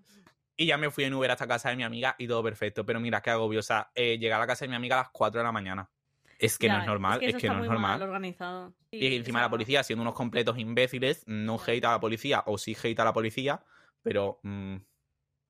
[0.56, 2.84] y ya me fui en Uber hasta casa de mi amiga y todo perfecto.
[2.84, 3.60] Pero mira, qué agobio.
[3.60, 5.52] O sea, eh, llegar a la casa de mi amiga a las 4 de la
[5.52, 5.90] mañana.
[6.38, 8.02] Es que no es normal, es eso que, está no es muy mal normal.
[8.08, 8.74] organizado.
[8.92, 12.56] Sí, Y encima la policía siendo unos completos imbéciles, no hate a la policía, o
[12.58, 13.60] sí hate a la policía,
[14.04, 14.76] pero mm,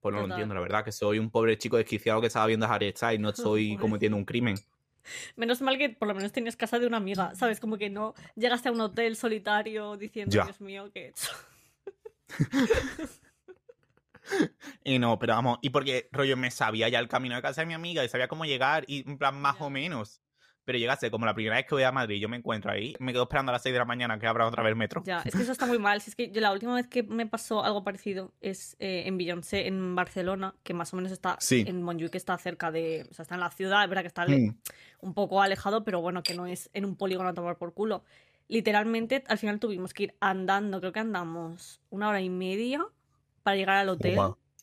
[0.01, 2.65] pues no lo entiendo, la verdad, que soy un pobre chico desquiciado que estaba viendo
[2.65, 3.81] a Harry y no estoy Pobrecito.
[3.83, 4.57] cometiendo un crimen.
[5.37, 7.61] Menos mal que por lo menos tenías casa de una amiga, ¿sabes?
[7.61, 10.45] Como que no llegaste a un hotel solitario diciendo, Ya.
[10.45, 11.31] Dios mío, ¿qué he hecho?
[14.85, 17.67] Y no, pero vamos, y porque rollo me sabía ya el camino de casa de
[17.67, 19.65] mi amiga y sabía cómo llegar y en plan más Ya.
[19.65, 20.21] o menos.
[20.69, 23.13] Pero llegase como la primera vez que voy a Madrid, yo me encuentro ahí, me
[23.15, 25.03] quedo esperando a las 6 de la mañana que abra otra vez el metro.
[25.03, 26.03] Ya, es que eso está muy mal.
[26.03, 29.17] Si es que yo la última vez que me pasó algo parecido es eh, en
[29.17, 31.65] Beyoncé, en Barcelona, que más o menos está Sí.
[31.67, 33.07] en Montjuic, que está cerca de.
[33.11, 34.59] O sea, está en la ciudad, es verdad que está Mm,
[35.01, 38.05] un poco alejado, pero bueno, que no es en un polígono a tomar por culo.
[38.47, 42.85] Literalmente, al final tuvimos que ir andando, creo que andamos una hora y media
[43.43, 44.19] para llegar al hotel.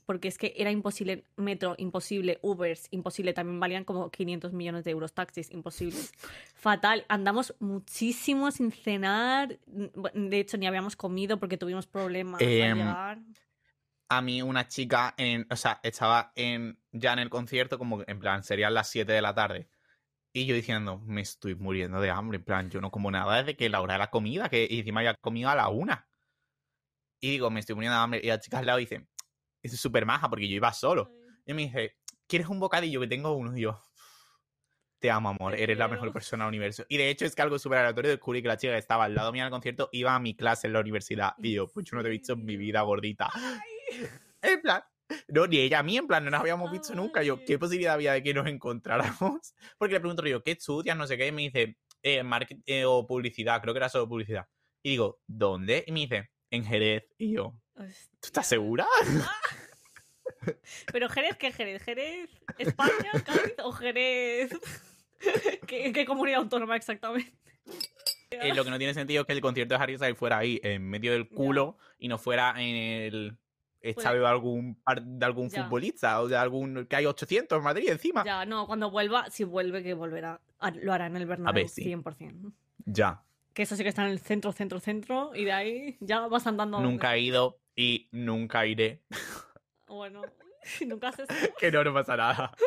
[0.05, 4.91] Porque es que era imposible, metro, imposible, Ubers, imposible, también valían como 500 millones de
[4.91, 5.97] euros, taxis, imposible.
[6.55, 13.19] Fatal, andamos muchísimo sin cenar, de hecho ni habíamos comido porque tuvimos problemas Em, llegar.
[14.09, 18.19] a mí una chica, en, o sea, estaba en, ya en el concierto, como en
[18.19, 19.69] plan, serían las 7 de la tarde.
[20.33, 23.55] Y yo diciendo, me estoy muriendo de hambre, en plan, yo no como nada desde
[23.55, 26.07] que la hora de la comida, que encima ya comido a la una.
[27.21, 28.21] Y digo, me estoy muriendo de hambre.
[28.23, 29.07] Y la chica al lado dice,
[29.67, 31.11] es súper maja porque yo iba solo.
[31.45, 31.97] Y me dice,
[32.27, 33.01] ¿quieres un bocadillo?
[33.01, 33.55] Que tengo uno.
[33.57, 33.81] Y yo,
[34.99, 36.85] te amo, amor, eres la mejor persona del universo.
[36.89, 39.15] Y de hecho es que algo súper aleatorio descubrí que la chica que estaba al
[39.15, 41.33] lado mío en el concierto iba a mi clase en la universidad.
[41.41, 43.29] Y yo, pues yo no te he visto en mi vida, gordita.
[44.41, 44.83] En plan,
[45.27, 47.23] no, ni ella a mí, en plan, no nos habíamos visto nunca.
[47.23, 47.57] Yo, ¿qué Ay.
[47.57, 49.55] posibilidad había de que nos encontráramos?
[49.77, 50.97] Porque le pregunto yo, ¿qué estudias?
[50.97, 51.27] No sé qué.
[51.27, 54.47] Y me dice, eh, marketing o publicidad, creo que era solo publicidad.
[54.83, 55.83] Y digo, ¿dónde?
[55.87, 57.03] Y me dice, en Jerez.
[57.17, 57.83] Y yo, ¿tú
[58.23, 58.85] estás segura?
[60.91, 61.81] Pero Jerez, ¿qué Jerez?
[61.83, 64.51] ¿Jerez España, Cádiz o Jerez?
[65.67, 67.33] ¿Qué, qué comunidad autónoma exactamente?
[68.29, 70.59] Eh, lo que no tiene sentido es que el concierto de Harry Styles fuera ahí,
[70.63, 71.35] en medio del Ya.
[71.35, 73.37] culo, y no fuera en el
[73.81, 75.63] estadio de algún, de algún Ya.
[75.63, 76.85] futbolista o de algún.
[76.85, 78.23] que hay 800 en Madrid encima.
[78.23, 78.39] Ya.
[78.41, 80.41] Ya, no, cuando vuelva, si vuelve, que volverá.
[80.59, 81.83] a- Lo hará en el Bernabéu, ver, sí.
[81.83, 82.51] 100%.
[83.53, 86.45] Que eso sí que está en el centro, centro, centro, y de ahí ya vas
[86.45, 86.81] andando.
[86.81, 89.03] Nunca he ido y nunca iré.
[89.87, 90.21] Bueno,
[90.85, 91.27] nunca haces
[91.59, 92.51] que no, no pasa nada.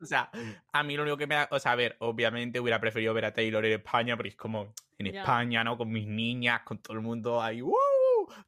[0.00, 0.30] O sea,
[0.72, 1.48] a mí lo único que me da.
[1.50, 4.72] O sea, a ver, obviamente hubiera preferido ver a Taylor en España, porque es como
[4.96, 5.22] en Ya.
[5.22, 5.76] España, ¿no?
[5.76, 7.62] Con mis niñas, con todo el mundo ahí.
[7.62, 7.74] ¡Woo!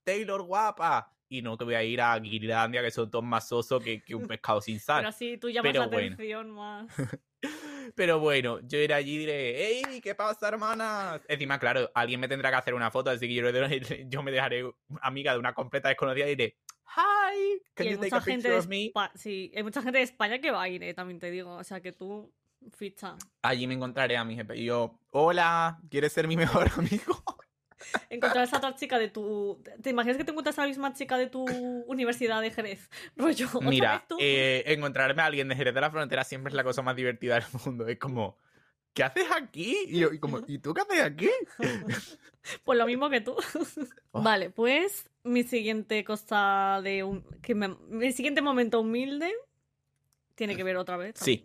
[0.04, 1.12] ¡Taylor guapa!
[1.28, 4.14] Y no que voy a ir a Guirlandia, que son todos más sosos que, que
[4.14, 4.98] un pescado sin sal.
[4.98, 6.14] Pero así tú llamas Pero la bueno.
[6.14, 6.86] atención más.
[7.94, 10.00] Pero bueno, yo iré allí y diré, ¡Ey!
[10.00, 11.20] ¿Qué pasa, hermanas?
[11.28, 13.44] Encima, claro, alguien me tendrá que hacer una foto, así que yo,
[14.08, 14.64] yo me dejaré
[15.00, 16.56] amiga de una completa desconocida y diré,
[16.96, 17.62] ¡Hi!
[17.74, 18.92] Can y hay mucha gente de me?
[19.14, 21.54] Sí, hay mucha gente de España que va a ir, eh, también te digo.
[21.54, 22.32] O sea que tú,
[22.76, 23.16] ficha.
[23.42, 27.22] Allí me encontraré a mi jefe y yo, hola, ¿quieres ser mi mejor amigo?
[28.10, 29.62] encontrar a esa otra chica de tu.
[29.82, 31.44] ¿Te imaginas que te encuentras a la misma chica de tu
[31.86, 32.88] universidad de Jerez?
[33.16, 33.48] Rollo.
[33.62, 36.96] Mira, eh, encontrarme a alguien de Jerez de la Frontera siempre es la cosa más
[36.96, 37.86] divertida del mundo.
[37.86, 38.36] Es como.
[38.94, 39.76] ¿Qué haces aquí?
[39.86, 41.30] Y, como, ¿y tú qué haces aquí?
[42.64, 43.36] pues lo mismo que tú.
[44.10, 44.22] Oh.
[44.22, 47.22] Vale, pues mi siguiente cosa de un.
[47.40, 49.32] Que mi siguiente momento humilde
[50.34, 51.14] tiene que ver otra vez.
[51.16, 51.44] Sí.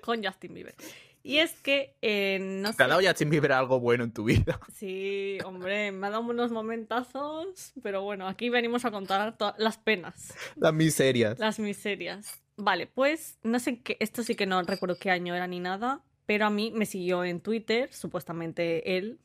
[0.00, 0.74] con Justin Bieber.
[1.22, 4.60] Y es que eh, no ¿Te ha dado Justin Bieber algo bueno en tu vida?
[4.74, 10.34] Sí, hombre, me ha dado unos momentazos, pero bueno, aquí venimos a contar las penas.
[10.56, 11.38] Las miserias.
[11.38, 12.40] Las miserias.
[12.56, 16.02] Vale, pues no sé qué, esto sí que no recuerdo qué año era ni nada,
[16.26, 19.18] pero a mí me siguió en Twitter, supuestamente él.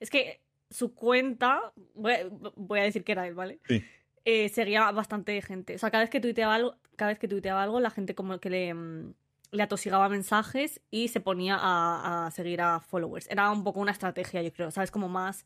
[0.00, 3.60] Es que su cuenta, voy a, decir que era él, ¿vale?
[3.66, 3.84] Sí.
[4.24, 5.74] Eh, seguía bastante gente.
[5.74, 8.38] O sea, cada vez que tuiteaba algo, cada vez que tuiteaba algo, la gente como
[8.40, 9.14] que le mm,
[9.54, 13.28] le atosigaba mensajes y se ponía a, seguir a followers.
[13.30, 14.90] Era un poco una estrategia, yo creo, ¿sabes?
[14.90, 15.44] Como más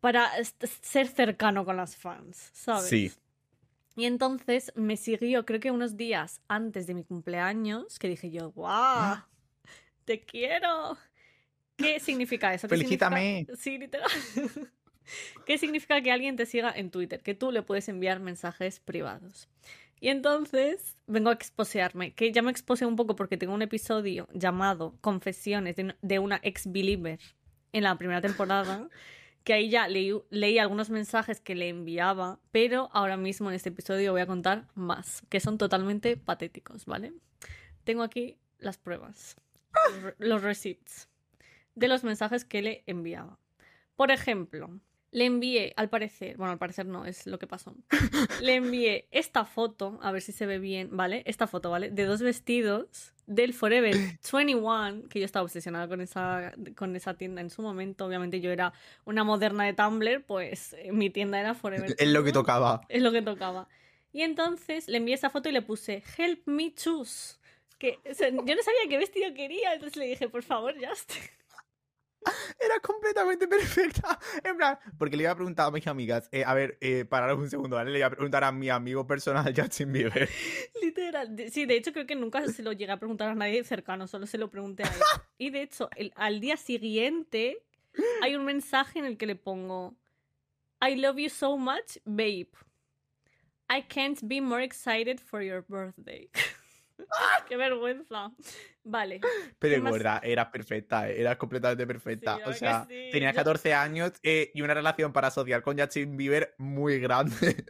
[0.00, 0.30] para
[0.82, 2.88] ser cercano con las fans, ¿sabes?
[2.88, 3.12] Sí.
[3.96, 8.52] Y entonces me siguió, creo que unos días antes de mi cumpleaños, que dije yo,
[8.52, 9.22] ¡guau!
[10.04, 10.98] ¡Te quiero!
[11.76, 12.68] ¿Qué significa eso?
[12.68, 13.46] ¡Felicítame!
[13.58, 14.10] Sí, literal.
[15.46, 17.22] ¿Qué significa que alguien te siga en Twitter?
[17.22, 19.48] Que tú le puedes enviar mensajes privados.
[20.00, 24.28] Y entonces vengo a exposearme, que ya me expuse un poco porque tengo un episodio
[24.32, 27.18] llamado Confesiones de una ex-believer
[27.72, 28.88] en la primera temporada,
[29.44, 33.70] que ahí ya leí, leí, algunos mensajes que le enviaba, pero ahora mismo en este
[33.70, 37.12] episodio voy a contar más, que son totalmente patéticos, ¿vale?
[37.84, 39.36] Tengo aquí las pruebas,
[40.18, 41.08] los receipts
[41.74, 43.38] de los mensajes que le enviaba.
[43.94, 44.80] Por ejemplo,
[45.16, 47.74] le envié, al parecer, bueno, al parecer no, es lo que pasó.
[48.42, 51.22] Le envié esta foto, a ver si se ve bien, ¿vale?
[51.24, 51.90] Esta foto, ¿vale?
[51.90, 57.40] De dos vestidos del Forever 21, que yo estaba obsesionada con esa, con esa tienda
[57.40, 58.04] en su momento.
[58.04, 58.74] Obviamente yo era
[59.06, 61.96] una moderna de Tumblr, pues eh, mi tienda era Forever.
[61.96, 62.82] Es lo que tocaba.
[62.90, 63.68] Es lo que tocaba.
[64.12, 67.36] Y entonces le envié esa foto y le puse Help me choose.
[67.78, 71.12] Que, yo no sabía qué vestido quería, entonces le dije, por favor, Just.
[72.60, 74.18] Era completamente perfecta.
[74.42, 77.38] En plan, porque le iba a preguntar a mis amigas, eh, a ver, eh, pararos
[77.38, 77.90] un segundo, ¿vale?
[77.90, 80.28] Le iba a preguntar a mi amigo personal Justin Bieber.
[80.82, 81.36] Literal.
[81.50, 84.26] Sí, de hecho creo que nunca se lo llegué a preguntar a nadie cercano, solo
[84.26, 84.92] se lo pregunté a él.
[85.38, 87.62] Y de hecho, al día siguiente
[88.22, 89.94] hay un mensaje en el que le pongo,
[90.80, 92.48] I love you so much, babe.
[93.68, 96.30] I can't be more excited for your birthday.
[97.48, 98.32] ¡Qué vergüenza!
[98.84, 99.20] Vale.
[99.58, 102.38] Pero es verdad, era perfecta, era completamente perfecta.
[102.46, 106.98] o sea, tenía 14 años eh, y una relación para asociar con Justin Bieber muy
[107.00, 107.66] grande.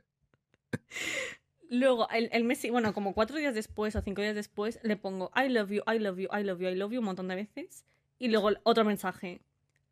[1.70, 5.32] Luego, el, el mes, bueno, como cuatro días después o cinco días después, le pongo
[5.34, 7.34] I love you, I love you, I love you, I love you un montón de
[7.34, 7.84] veces.
[8.18, 9.40] Y luego otro mensaje.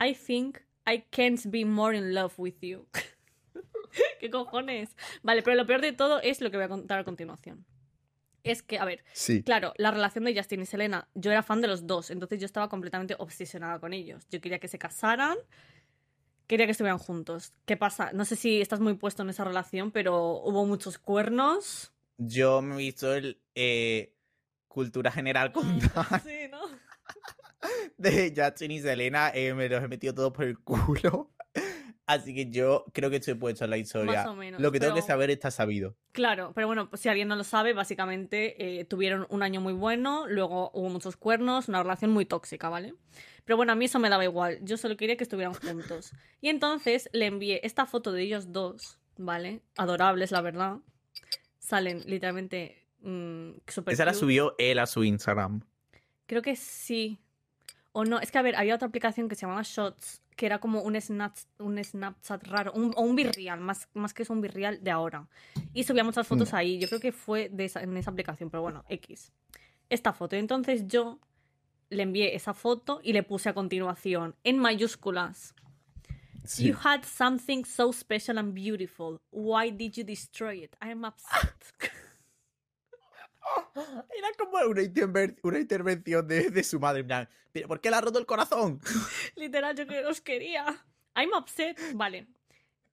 [0.01, 2.87] I think I can't be more in love with you.
[4.21, 4.97] ¿Qué cojones?
[5.23, 7.65] Vale, pero lo peor de todo es lo que voy a contar a continuación
[8.45, 9.03] es que, a ver,
[9.45, 12.47] claro, la relación de Justin y Selena, yo era fan de los dos, entonces yo
[12.47, 14.27] estaba completamente obsesionada con ellos.
[14.31, 15.37] Yo quería que se casaran,
[16.47, 17.55] quería que estuvieran juntos.
[17.65, 18.13] ¿Qué pasa?
[18.13, 21.93] No sé si estás muy puesto en esa relación, pero hubo muchos cuernos.
[22.19, 24.15] Yo me he visto el eh,
[24.69, 25.81] cultura general con
[26.25, 26.61] Sí, ¿no?
[27.97, 31.34] De Justin y Selena, eh, me los he metido todos por el culo.
[32.07, 34.25] Así que yo creo que estoy puesto en la historia.
[34.25, 35.97] Más o menos, lo que tengo que saber está sabido.
[36.13, 39.73] Claro, pero bueno, pues si alguien no lo sabe, básicamente eh, tuvieron un año muy
[39.73, 42.95] bueno, luego hubo muchos cuernos, una relación muy tóxica, ¿vale?
[43.45, 44.59] Pero bueno, a mí eso me daba igual.
[44.63, 46.13] Yo solo quería que estuvieran juntos.
[46.41, 49.63] Y entonces le envié esta foto de ellos dos, ¿vale?
[49.77, 50.79] Adorables, la verdad.
[51.59, 53.53] Salen literalmente mmm,
[53.87, 55.63] Esa la subió él a su Instagram.
[56.27, 57.19] Creo que sí.
[57.93, 60.59] O no, es que a ver, había otra aplicación que se llamaba Shots que era
[60.59, 60.97] como un,
[61.59, 65.29] un Snapchat raro, o un virreal, más, más que es un virreal de ahora.
[65.73, 66.57] Y subía muchas fotos mm.
[66.57, 69.33] ahí, yo creo que fue de en esa aplicación, pero bueno, X.
[69.89, 70.37] Esta foto.
[70.37, 71.21] Entonces yo
[71.91, 75.55] le envié esa foto y le puse a continuación, en mayúsculas.
[76.59, 79.19] You had something so special and beautiful.
[79.31, 80.77] Why did you destroy it?
[80.83, 81.55] I am upset.
[83.75, 87.05] Era como una, intervención de, su madre.
[87.53, 88.81] ¿Pero por qué le ha roto el corazón?
[89.37, 90.65] Literal, yo que los quería.
[91.15, 91.79] I'm upset.
[91.95, 92.27] Vale.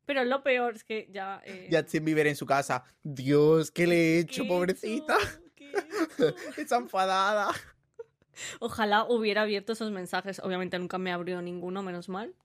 [0.06, 1.41] Pero lo peor es que ya.
[1.45, 1.68] Eh...
[1.72, 2.84] Ya sin vivir en su casa.
[3.04, 5.18] Dios, ¿qué le he hecho, pobrecita?
[5.56, 6.36] ¿Qué eso.
[6.58, 7.52] Está enfadada.
[8.60, 10.39] Ojalá hubiera abierto esos mensajes.
[10.39, 12.36] Obviamente nunca me abrió ninguno, menos mal.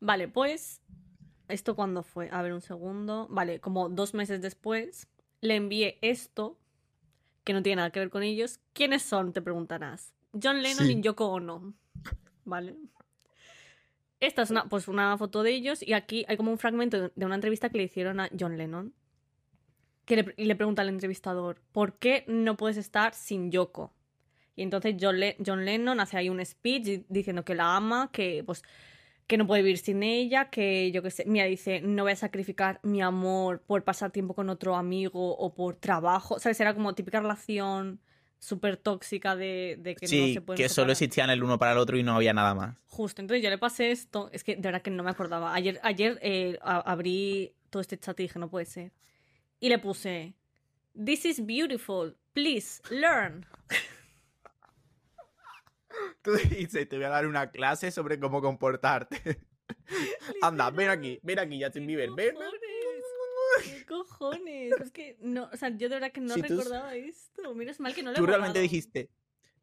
[0.00, 0.80] Vale, pues.
[1.48, 2.28] ¿Esto cuándo fue?
[2.30, 3.26] A ver, un segundo.
[3.30, 5.08] Vale, como dos meses después,
[5.40, 6.58] le envié esto,
[7.48, 8.60] que no tiene nada que ver con ellos.
[8.74, 9.32] ¿Quiénes son?
[9.32, 10.12] Te preguntarás.
[10.40, 10.92] John Lennon Sí.
[10.98, 11.72] y Yoko Ono.
[12.44, 12.76] Vale.
[14.20, 17.24] Esta es una, pues una foto de ellos y aquí hay como un fragmento de-
[17.24, 18.92] una entrevista que le hicieron a John Lennon.
[20.04, 23.94] Que le, y le pregunta al entrevistador, ¿por qué no puedes estar sin Yoko?
[24.54, 28.10] Y entonces John, Le- John Lennon hace ahí un speech di- diciendo que la ama,
[28.12, 28.62] que pues
[29.28, 32.16] que no puede vivir sin ella, que yo qué sé, mira, dice, no voy a
[32.16, 36.58] sacrificar mi amor por pasar tiempo con otro amigo o por trabajo, ¿sabes?
[36.60, 38.00] Era como típica relación
[38.40, 40.90] súper tóxica de, de que no Sí, se pueden que solo separar.
[40.92, 42.76] existían el uno para el otro y no había nada más.
[42.86, 45.52] Justo, entonces yo le pasé esto, es que de verdad que no me acordaba.
[45.54, 48.92] Ayer, ayer eh, abrí todo este chat y dije, no puede ser.
[49.60, 50.34] Y le puse,
[51.04, 53.44] This is beautiful, please learn.
[56.22, 59.40] Tú dices, te voy a dar una clase sobre cómo comportarte.
[60.42, 62.34] Anda, ven aquí, ven aquí, Justin Bieber, ven.
[62.34, 62.50] ven.
[63.64, 64.72] ¿Qué cojones?
[64.80, 67.54] Es que no, o sea, yo de verdad que no Si tú- recordaba esto.
[67.54, 69.10] Menos mal que no lo he Tú realmente dijiste,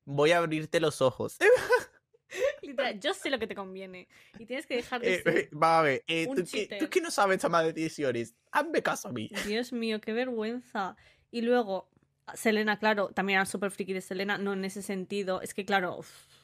[0.05, 1.37] voy a abrirte los ojos.
[2.61, 4.07] Literal, yo sé lo que te conviene.
[4.39, 5.37] Y tienes que dejar de Eh, ser.
[5.37, 6.79] eh, va a ver, eh, un tú, que, cheater.
[6.79, 9.29] tú que no sabes tomar decisiones, hazme caso a mí.
[9.45, 10.95] Dios mío, qué vergüenza.
[11.31, 11.89] Y luego,
[12.33, 15.41] Selena, claro, también era súper friki de Selena, no en ese sentido.
[15.41, 15.99] Es que, claro,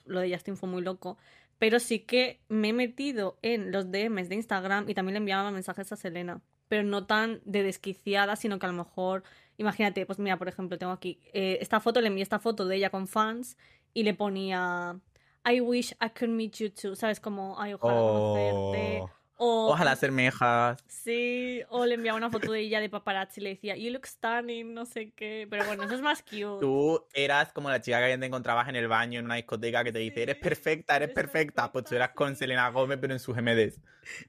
[0.06, 1.18] lo de Justin fue muy loco.
[1.58, 5.52] Pero sí que me he metido en los DMs de Instagram y también le enviaba
[5.52, 6.42] mensajes a Selena.
[6.68, 9.24] Pero no tan de desquiciada, sino que a lo mejor,
[9.58, 12.78] imagínate, pues mira, por ejemplo, tengo aquí eh, esta foto, le envié esta foto de
[12.78, 13.58] ella con fans
[13.94, 15.00] y le ponía
[15.46, 17.20] I wish I could meet you too, ¿sabes?
[17.20, 19.04] Como, ay, ojalá conocerte.
[19.44, 20.84] O, ojalá ser mejas.
[20.88, 24.06] Sí, o le enviaba una foto de ella de paparazzi y le decía, you look
[24.06, 25.48] stunning, no sé qué.
[25.50, 26.60] Pero bueno, eso es más cute.
[26.60, 29.92] Tú eras como la chica que te encontrabas en el baño en una discoteca que
[29.92, 31.72] te dice, eres perfecta, eres eres perfecta.
[31.72, 32.36] Pues tú eras con.
[32.36, 33.80] Selena Gómez, pero en sus MDs.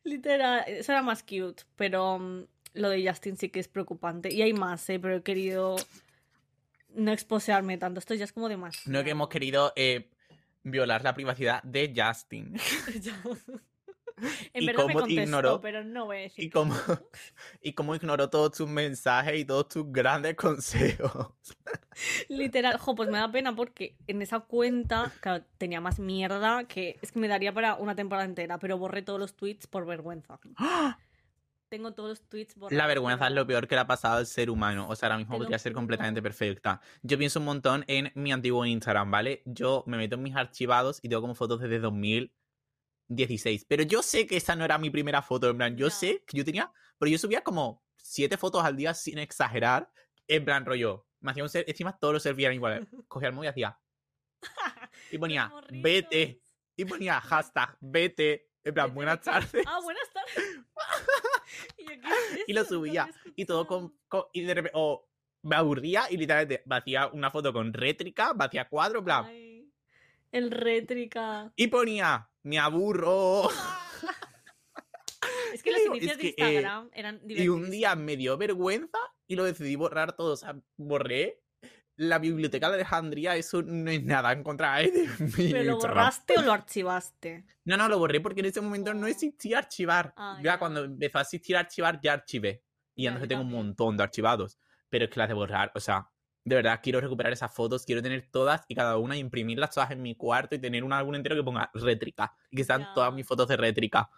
[0.02, 1.64] Literal, eso era más cute.
[1.76, 4.32] Pero mm, lo de Justin sí que es preocupante.
[4.32, 4.98] Y hay más, ¿eh?
[4.98, 5.76] Pero he querido
[6.94, 7.98] no exposearme tanto.
[8.00, 8.90] Esto ya es como demasiado.
[8.90, 10.08] No que hemos querido eh,
[10.62, 12.56] violar la privacidad de Justin.
[14.54, 15.60] en ¿Y verdad me cómo te contestó, ignoró?
[15.60, 16.44] pero no voy a decir.
[16.44, 16.74] Y cómo,
[17.62, 21.28] y cómo ignoró todos tus mensajes y todos tus grandes consejos.
[22.28, 26.98] Literal, jo, pues me da pena porque en esa cuenta, claro, tenía más mierda que
[27.02, 30.38] es que me daría para una temporada entera, pero borré todos los tweets por vergüenza.
[31.68, 32.76] Tengo todos los tweets borrados.
[32.76, 34.86] La vergüenza es lo peor que le ha pasado al ser humano.
[34.90, 36.82] O sea, ahora mismo podría ser completamente perfecta.
[37.02, 39.42] Yo pienso un montón en mi antiguo Instagram, ¿vale?
[39.46, 41.80] Yo me meto en mis archivados y tengo como fotos desde
[43.08, 43.64] 2016.
[43.68, 45.48] Pero yo sé que esa no era mi primera foto.
[45.50, 45.94] En plan, yo Ya.
[45.94, 46.72] sé que yo tenía.
[46.98, 49.90] Pero yo subía como siete fotos al día sin exagerar.
[50.28, 51.06] En plan, rollo.
[51.20, 51.64] Me hacía un ser.
[51.68, 52.86] Encima todos los selfies eran iguales.
[53.08, 53.78] Cogía el móvil y hacía.
[55.10, 56.40] Y ponía, vete.
[56.76, 58.48] Y ponía hashtag, vete.
[58.64, 59.64] En plan, buenas tardes.
[59.66, 60.60] Ah, buenas tardes.
[61.78, 62.08] y, yo, ¿qué
[62.40, 65.08] es Y lo subía, y todo con, con- y de repente o
[65.42, 69.24] me aburría y literalmente me hacía una foto con rétrica, me hacía cuatro, en plan,
[69.26, 69.51] Ay,
[70.32, 71.52] el rétrica.
[71.56, 73.48] y ponía me aburro
[75.54, 78.98] Es que inicios es de que, eh, Instagram eran y un día me dio vergüenza
[79.28, 81.40] y lo decidí borrar todo, o sea, borré
[81.96, 84.90] la biblioteca de Alejandría, eso no es nada en contra de
[85.36, 87.44] ¿Pero lo borraste o lo archivaste?
[87.66, 89.10] No, no, lo borré porque en ese momento no Oh.
[89.10, 90.14] existía archivar.
[90.16, 90.58] Ah, ya ya.
[90.58, 92.64] cuando empezó a existir archivar, ya archivé.
[92.96, 94.58] Y Ya, entonces tengo un montón de archivados.
[94.88, 96.10] Pero es que las de borrar, o sea,
[96.44, 100.02] de verdad quiero recuperar esas fotos, quiero tener todas y cada una imprimirlas todas en
[100.02, 102.34] mi cuarto y tener un álbum entero que ponga rétrica.
[102.50, 104.08] Y que sean todas mis fotos de rétrica.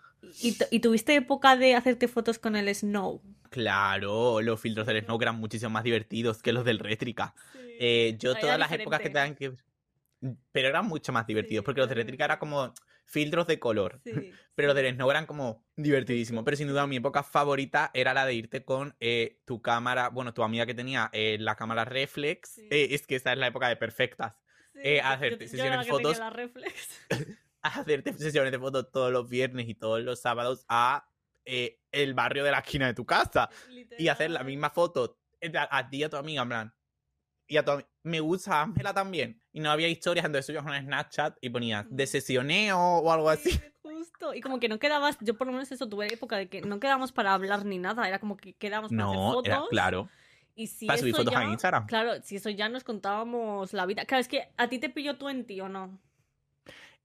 [0.42, 3.20] ¿Y, tu- y tuviste época de hacerte fotos con el Snow?
[3.50, 7.34] Claro, los filtros del Snow eran muchísimo más divertidos que los del rétrica.
[7.78, 9.34] Eh, yo todas las épocas que diferente.
[9.38, 10.34] tengan que...
[10.52, 12.72] Pero eran mucho más divertidos Sí, porque los de rétrica era como
[13.06, 14.00] filtros de color.
[14.04, 14.12] Sí,
[14.54, 16.44] Pero los del Snow eran como divertidísimos.
[16.44, 20.32] Pero sin duda mi época favorita era la de irte con eh, tu cámara, bueno,
[20.34, 22.50] tu amiga que tenía eh, la cámara reflex.
[22.54, 22.68] Sí.
[22.70, 24.34] Eh, es que esa es la época de perfectas.
[24.72, 26.18] Sí, yo- hacerte yo- sesiones de fotos.
[26.18, 27.00] la reflex.
[27.62, 31.08] Hacerte sesiones de fotos todos los viernes y todos los sábados a
[31.46, 33.48] el barrio de la esquina de tu casa.
[33.98, 35.18] Y hacer la misma foto
[35.54, 36.74] a, a ti y a tu amiga, en plan.
[37.46, 37.72] Y a tu
[38.02, 39.40] me gusta Ángela también.
[39.52, 42.06] Y no había historias, entonces subías una Snapchat y ponías de Mm.
[42.06, 43.50] sesioneo o algo así.
[43.50, 44.34] Sí, justo.
[44.34, 46.80] Y como que no quedabas, yo por lo menos eso tuve época de que no
[46.80, 49.46] quedábamos para hablar ni nada, era como que quedábamos para hacer No, fotos.
[49.46, 50.08] era claro.
[50.56, 51.86] Y si Para subir eso fotos ya, a Instagram.
[51.86, 54.04] Claro, si eso ya nos contábamos la vida.
[54.04, 55.98] Claro, es que a ti te pilló 20 o no.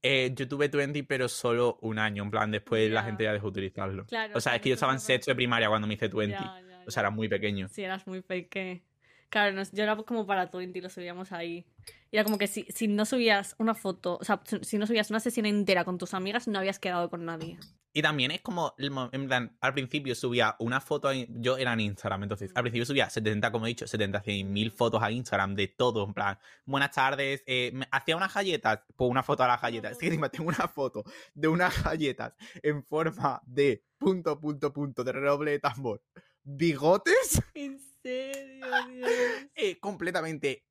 [0.02, 2.22] Eh, yo tuve 20, pero solo un año.
[2.22, 4.06] En plan, después la gente ya dejó de utilizarlo.
[4.06, 4.34] Claro.
[4.36, 6.34] o sea, es que yo estaba en sexto de primaria cuando me hice 20.
[6.38, 7.68] Ya, ya, O sea, era muy pequeño.
[7.68, 8.82] Sí, eras muy fake.
[9.30, 11.64] Claro, nos- yo era como para Twenty, lo subíamos ahí.
[12.10, 15.10] Y era como que si, si no subías una foto, o sea, si no subías
[15.10, 17.56] una sesión entera con tus amigas, no habías quedado con nadie.
[17.92, 21.80] Y también es como, en plan, al principio subía una foto, a yo era en
[21.80, 25.56] Instagram, entonces, al principio subía 70, como he dicho, 70, 100 mil fotos a Instagram
[25.56, 29.60] de todo, en plan, buenas tardes, eh, hacía unas galletas, pues una foto a las
[29.60, 31.02] galletas, que encima tengo una foto
[31.34, 36.00] de unas galletas en forma de punto, punto, punto, de redoble de tambor,
[36.42, 38.66] bigotes, ¿En serio?
[38.88, 39.10] Dios?
[39.54, 40.64] eh, completamente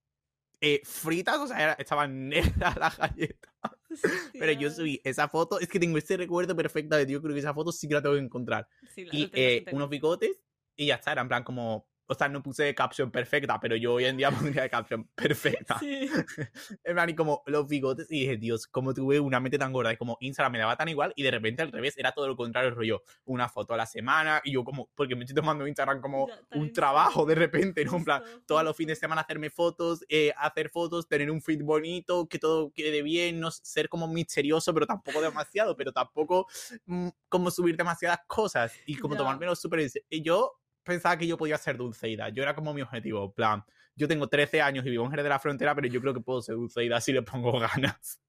[0.61, 3.51] eh, fritas, o sea, estaban negras las galletas.
[4.33, 7.39] Pero yo subí esa foto, es que tengo ese recuerdo perfecto de yo creo que
[7.39, 8.67] esa foto sí que la tengo que encontrar.
[8.93, 10.41] Sí, la- Y la eh, unos bigotes
[10.75, 13.93] y ya está, era en plan como, o sea, no puse caption perfecta, pero yo
[13.93, 14.31] hoy en día
[14.63, 15.77] pondría caption perfecta.
[15.79, 16.09] Sí.
[17.09, 20.17] Y como los bigotes y dije, Dios, cómo tuve una mente tan gorda y como
[20.19, 23.03] Instagram me daba tan igual y de repente al revés era todo lo contrario, rollo,
[23.25, 26.39] una foto a la semana y yo como, porque me estoy tomando Instagram como Ya,
[26.59, 27.97] un trabajo de repente, ¿no?
[27.97, 31.63] En plan, todos los fines de semana hacerme fotos, eh, hacer fotos, tener un feed
[31.63, 36.47] bonito, que todo quede bien, no ser como misterioso, pero tampoco demasiado, pero tampoco
[36.85, 39.79] mm, como subir demasiadas cosas y como tomármelo súper
[40.21, 40.59] yo
[40.89, 43.63] pensaba que yo podía ser Dulceida, yo era como mi objetivo, en plan,
[43.95, 46.19] yo tengo 13 años y vivo en Jerez de la Frontera, pero yo creo que
[46.21, 48.19] puedo ser Dulceida si le pongo ganas.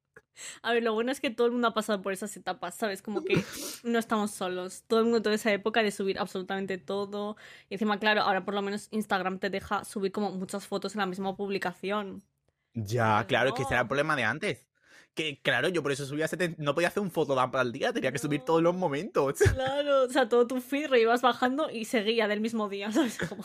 [0.63, 3.03] A ver, lo bueno es que todo el mundo ha pasado por esas etapas, ¿sabes?
[3.03, 3.43] Como que
[3.85, 4.85] no estamos solos.
[4.87, 7.37] Todo el mundo toda esa época de subir absolutamente todo.
[7.69, 11.01] Y encima, claro, ahora por lo menos Instagram te deja subir como muchas fotos en
[11.01, 12.23] la misma publicación.
[12.75, 14.70] Ya, claro, es que ese era el problema de antes.
[15.21, 18.11] Que claro, yo por eso subía 70, no podía hacer un fotodump al día, tenía
[18.11, 19.35] que subir todos los momentos.
[19.55, 23.19] Claro, o sea, todo tu feed lo ibas bajando y seguía del mismo día, ¿sabes?
[23.19, 23.45] Como...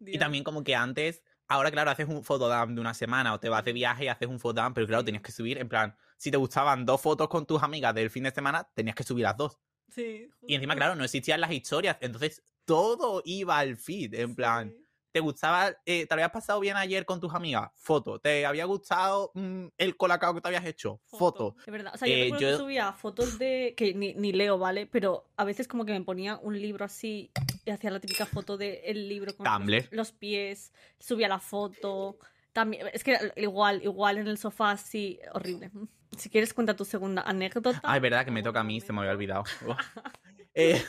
[0.00, 3.48] Y también como que antes, ahora claro, haces un fotodump de una semana o te
[3.48, 6.30] vas de viaje y haces un fotodump, pero claro, tenías que subir, en plan, si
[6.30, 9.36] te gustaban dos fotos con tus amigas del fin de semana, tenías que subir las
[9.38, 9.58] dos.
[9.88, 10.28] Sí.
[10.46, 14.85] Y encima, claro, no existían las historias, entonces todo iba al feed, en plan, Sí.
[15.16, 17.70] ¿Te gustaba, eh, te habías pasado bien ayer con tus amigas?
[17.76, 18.18] Foto.
[18.18, 21.00] ¿Te había gustado mm, el colacao que te habías hecho?
[21.06, 21.56] Foto.
[21.66, 21.94] Es verdad.
[21.94, 23.72] O sea, yo Eh, yo- que subía fotos de.
[23.78, 24.86] que ni, ni leo, ¿vale?
[24.86, 27.30] Pero a veces como que me ponía un libro así
[27.64, 29.46] y hacía la típica foto del libro con
[29.90, 32.18] los- pies, subía la foto.
[32.52, 35.70] También, es que igual, igual en el sofá así, horrible.
[36.18, 37.80] Si quieres, cuenta tu segunda anécdota.
[37.82, 39.44] Ah, es verdad que me toca a mí, se me había olvidado.
[40.58, 40.82] Eh,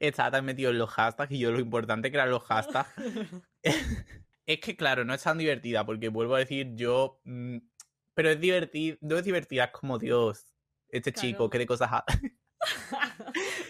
[0.00, 2.90] estaba tan metido en los hashtags y yo lo importante que eran los hashtags.
[4.46, 7.20] Es que, claro, no es tan divertida, porque vuelvo a decir, yo.
[7.22, 7.58] mm,
[8.14, 10.44] pero es divertida, no es divertida, es como Dios.
[10.88, 12.02] Este chico, qué de cosas.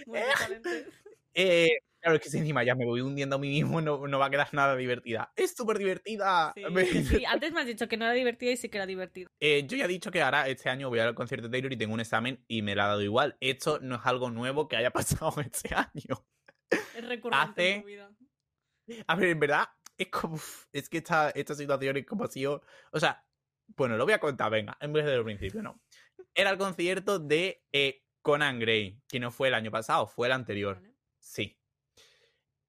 [0.07, 0.21] Muy.
[1.35, 4.19] Eh, claro, es que si encima ya me voy hundiendo a mí mismo, no, no
[4.19, 5.33] va a quedar nada divertida.
[5.37, 6.53] Es súper divertida.
[6.55, 8.87] Sí, Me- sí, antes me has dicho que no era divertida y sí que era
[8.87, 9.29] divertida.
[9.41, 11.77] Eh, yo ya he dicho que ahora este año voy al concierto de Taylor y
[11.77, 13.37] tengo un examen y me la ha dado igual.
[13.41, 14.91] Esto no es algo nuevo que haya
[15.31, 16.27] pasado este año.
[16.71, 18.11] Es recurrente en Hace- tu vida.
[19.07, 20.39] A ver, en verdad, es como.
[20.73, 22.63] Es que esta, esta situación es como ha sido.
[22.93, 23.25] O sea,
[23.77, 25.81] bueno, lo voy a contar, venga, en vez del principio, no.
[26.35, 30.33] Era el concierto de eh, Conan Gray, que no fue el año pasado, fue el
[30.33, 30.77] anterior.
[30.77, 30.95] Vale.
[31.21, 31.57] Sí.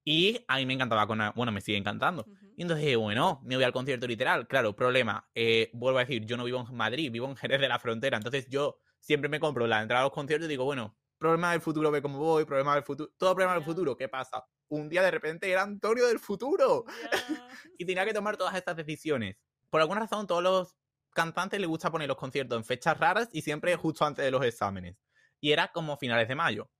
[0.04, 1.32] Y a mí me encantaba Conan.
[1.36, 2.26] Bueno, me sigue encantando.
[2.56, 4.46] Y entonces dije, bueno, me voy al concierto literal.
[4.48, 5.28] Claro, problema.
[5.34, 8.16] eh, vuelvo a decir, yo no vivo en Madrid, vivo en Jerez de la Frontera.
[8.16, 11.60] Entonces yo siempre me compro la entrada a los conciertos y digo, bueno, problema del
[11.60, 13.12] futuro, ve cómo voy, problema del futuro.
[13.16, 13.66] Todo problema del Ya.
[13.66, 13.96] futuro.
[13.96, 14.44] ¿Qué pasa?
[14.68, 16.84] Un día de repente era Antonio del futuro.
[17.78, 19.36] Y tenía que tomar todas estas decisiones.
[19.70, 20.76] Por alguna razón, todos los
[21.14, 24.44] cantantes les gusta poner los conciertos en fechas raras y siempre justo antes de los
[24.44, 24.96] exámenes.
[25.40, 26.70] Y era como finales de mayo.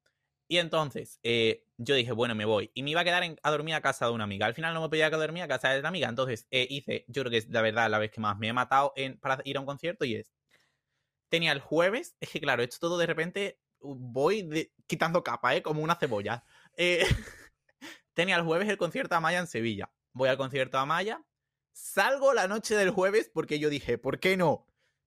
[0.53, 2.71] Y entonces, eh, yo dije, bueno, me voy.
[2.75, 4.45] Y me iba a quedar a dormir a casa de una amiga.
[4.45, 6.11] Al final no me podía quedar a dormir a casa de una amiga.
[6.11, 8.53] Entonces, eh, hice, yo creo que es la verdad la vez que más me he
[8.53, 10.35] matado en, para ir a un concierto y es.
[11.31, 15.57] Tenía el jueves, es que claro, esto todo de repente uh, voy de- quitando capa,
[15.57, 15.63] ¿eh?
[15.63, 16.45] Como una cebolla.
[16.77, 17.01] Eh,
[18.15, 19.91] tenía el jueves el concierto a Maya en Sevilla.
[20.13, 21.25] Voy al concierto a Maya.
[21.73, 24.67] Salgo la noche del jueves porque yo dije, ¿por qué no?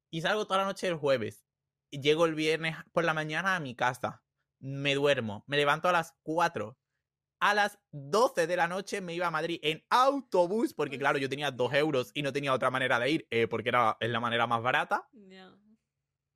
[0.09, 1.45] Y salgo toda la noche del jueves.
[1.91, 4.24] Llego el viernes por la mañana a mi casa.
[4.65, 5.43] Me duermo.
[5.45, 6.75] Me levanto a las 4.
[7.39, 11.29] A las 12 de la noche me iba a Madrid en autobús, porque claro, yo
[11.29, 14.19] tenía 2 euros y no tenía otra manera de ir, eh, porque era es la
[14.19, 15.07] manera más barata.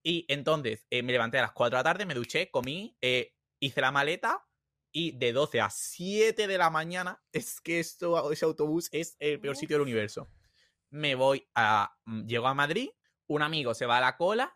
[0.04, 3.34] Y entonces eh, me levanté a las 4 de la tarde, me duché, comí, eh,
[3.60, 4.46] hice la maleta
[4.92, 9.40] y de 12 a 7 de la mañana, es que esto, ese autobús es el
[9.40, 9.60] peor Uf.
[9.60, 10.30] sitio del universo.
[10.92, 11.96] Me voy a.
[12.06, 12.90] mm, Llego a Madrid,
[13.28, 14.56] un amigo se va a la cola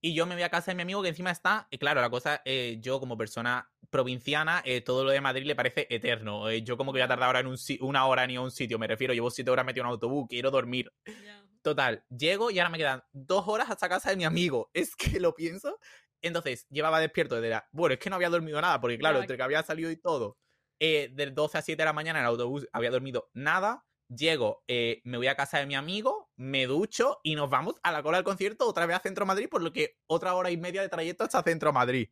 [0.00, 1.68] y yo me voy a casa de mi amigo que encima está.
[1.70, 5.54] Y claro, la cosa, eh, yo como persona provinciana, eh, todo lo de Madrid le
[5.56, 6.48] parece eterno.
[6.48, 8.50] Eh, yo como que voy a tardar ahora en un, una hora ni a un
[8.50, 10.92] sitio, me refiero, llevo 7 horas metido en un autobús, quiero dormir.
[11.62, 14.70] Total, llego y ahora me quedan dos horas hasta casa de mi amigo.
[14.74, 15.78] Es que lo pienso.
[16.22, 17.68] Entonces, llevaba despierto desde la...
[17.72, 20.38] Bueno, es que no había dormido nada, porque claro, entre que había salido y todo.
[20.78, 23.86] eh, del 12 a 7 de la mañana en el autobús había dormido nada.
[24.08, 27.92] Llego, eh, me voy a casa de mi amigo, me ducho y nos vamos a
[27.92, 30.56] la cola del concierto otra vez a Centro Madrid, por lo que otra hora y
[30.56, 32.08] media de trayecto hasta Centro Madrid.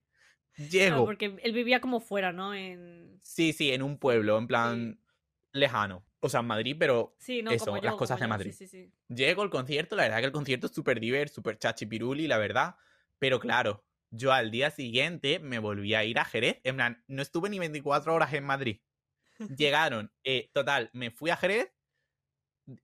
[0.53, 1.05] Claro, Llego.
[1.07, 2.53] porque él vivía como fuera, ¿no?
[2.53, 3.19] En...
[3.23, 5.01] Sí, sí, en un pueblo, en plan
[5.53, 6.05] lejano.
[6.21, 8.53] O sea, en Madrid, pero Sí, no, Eso, como yo, las cosas como de Madrid.
[8.53, 8.93] Sí, sí, sí.
[9.09, 12.77] Llego al concierto, la verdad que el concierto es súper diverso, súper chachipiruli, la verdad.
[13.19, 16.61] Pero claro, yo al día siguiente me volví a ir a Jerez.
[16.65, 18.81] En plan, no estuve ni 24 horas en Madrid.
[19.57, 21.73] Llegaron, eh, total, me fui a Jerez.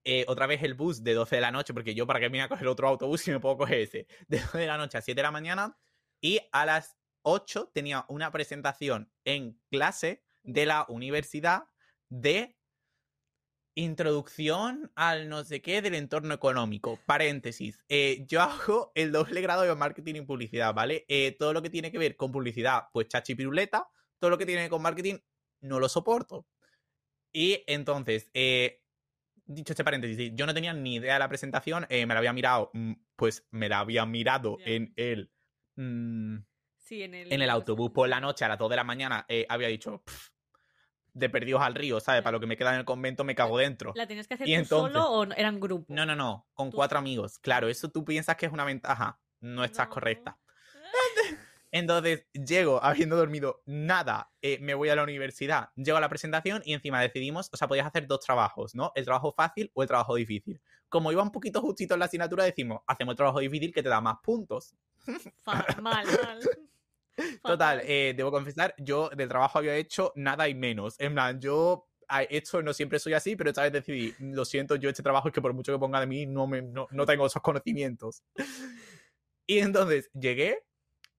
[0.03, 2.39] Eh, otra vez el bus de 12 de la noche, porque yo para qué voy
[2.39, 4.07] a coger otro autobús si me puedo coger ese.
[4.27, 5.77] De 12 de la noche a 7 de la mañana.
[6.21, 11.65] Y a las 8 tenía una presentación en clase de la universidad
[12.09, 12.55] de
[13.77, 16.97] Introducción al no sé qué del entorno económico.
[17.05, 17.83] Paréntesis.
[17.89, 21.03] eh, yo hago el doble grado de marketing y publicidad, ¿vale?
[21.09, 23.89] Eh, todo lo que tiene que ver con publicidad, pues chachi piruleta.
[24.17, 25.17] Todo lo que tiene que ver con marketing,
[25.59, 26.47] no lo soporto.
[27.33, 28.31] Y entonces,
[29.45, 31.85] dicho este paréntesis, yo no tenía ni idea de la presentación.
[31.89, 35.31] eh, me la había mirado, mm, pues me la había mirado en el.
[35.75, 36.37] mm,
[36.77, 39.25] Sí, en el, en el autobús por la noche a las 2 de la mañana
[39.27, 40.29] eh, había dicho "Pff,
[41.13, 42.21] de perdidos al río, ¿sabes?
[42.21, 43.91] Para lo que me queda en el convento me cago dentro.
[43.95, 45.87] ¿La tenías que hacer Y tú entonces- solo o eran grupos?
[45.95, 47.39] No, no, no, con Tú- cuatro amigos.
[47.39, 49.19] Claro, eso tú piensas que es una ventaja.
[49.39, 49.93] No estás No.
[49.93, 50.37] correcta.
[51.75, 56.61] Entonces, llego habiendo dormido nada, eh, me voy a la universidad, llego a la presentación
[56.63, 58.93] y encima decidimos, o sea, podías hacer dos trabajos, ¿no?
[58.95, 60.61] El trabajo fácil o el trabajo difícil.
[60.87, 63.89] Como iba un poquito justito en la asignatura, decimos, hacemos el trabajo difícil que te
[63.89, 64.73] da más puntos.
[65.45, 66.39] Mal, mal.
[67.43, 70.95] Total, eh, debo confesar, yo del trabajo había hecho nada y menos.
[70.97, 71.89] En plan, yo
[72.29, 75.33] esto no siempre soy así, pero esta vez decidí, lo siento, yo este trabajo es
[75.33, 78.23] que por mucho que ponga de mí, no, me, no, no tengo esos conocimientos.
[79.47, 80.63] Y entonces llegué,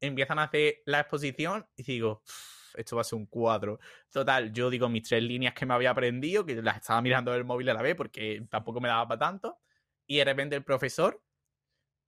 [0.01, 3.79] empiezan a hacer la exposición y digo, "Uf, esto va a ser un cuadro.
[4.11, 7.45] Total, yo digo mis tres líneas que me había aprendido, que las estaba mirando el
[7.45, 9.59] móvil a la vez porque tampoco me daba para tanto.
[10.07, 11.23] Y de repente el profesor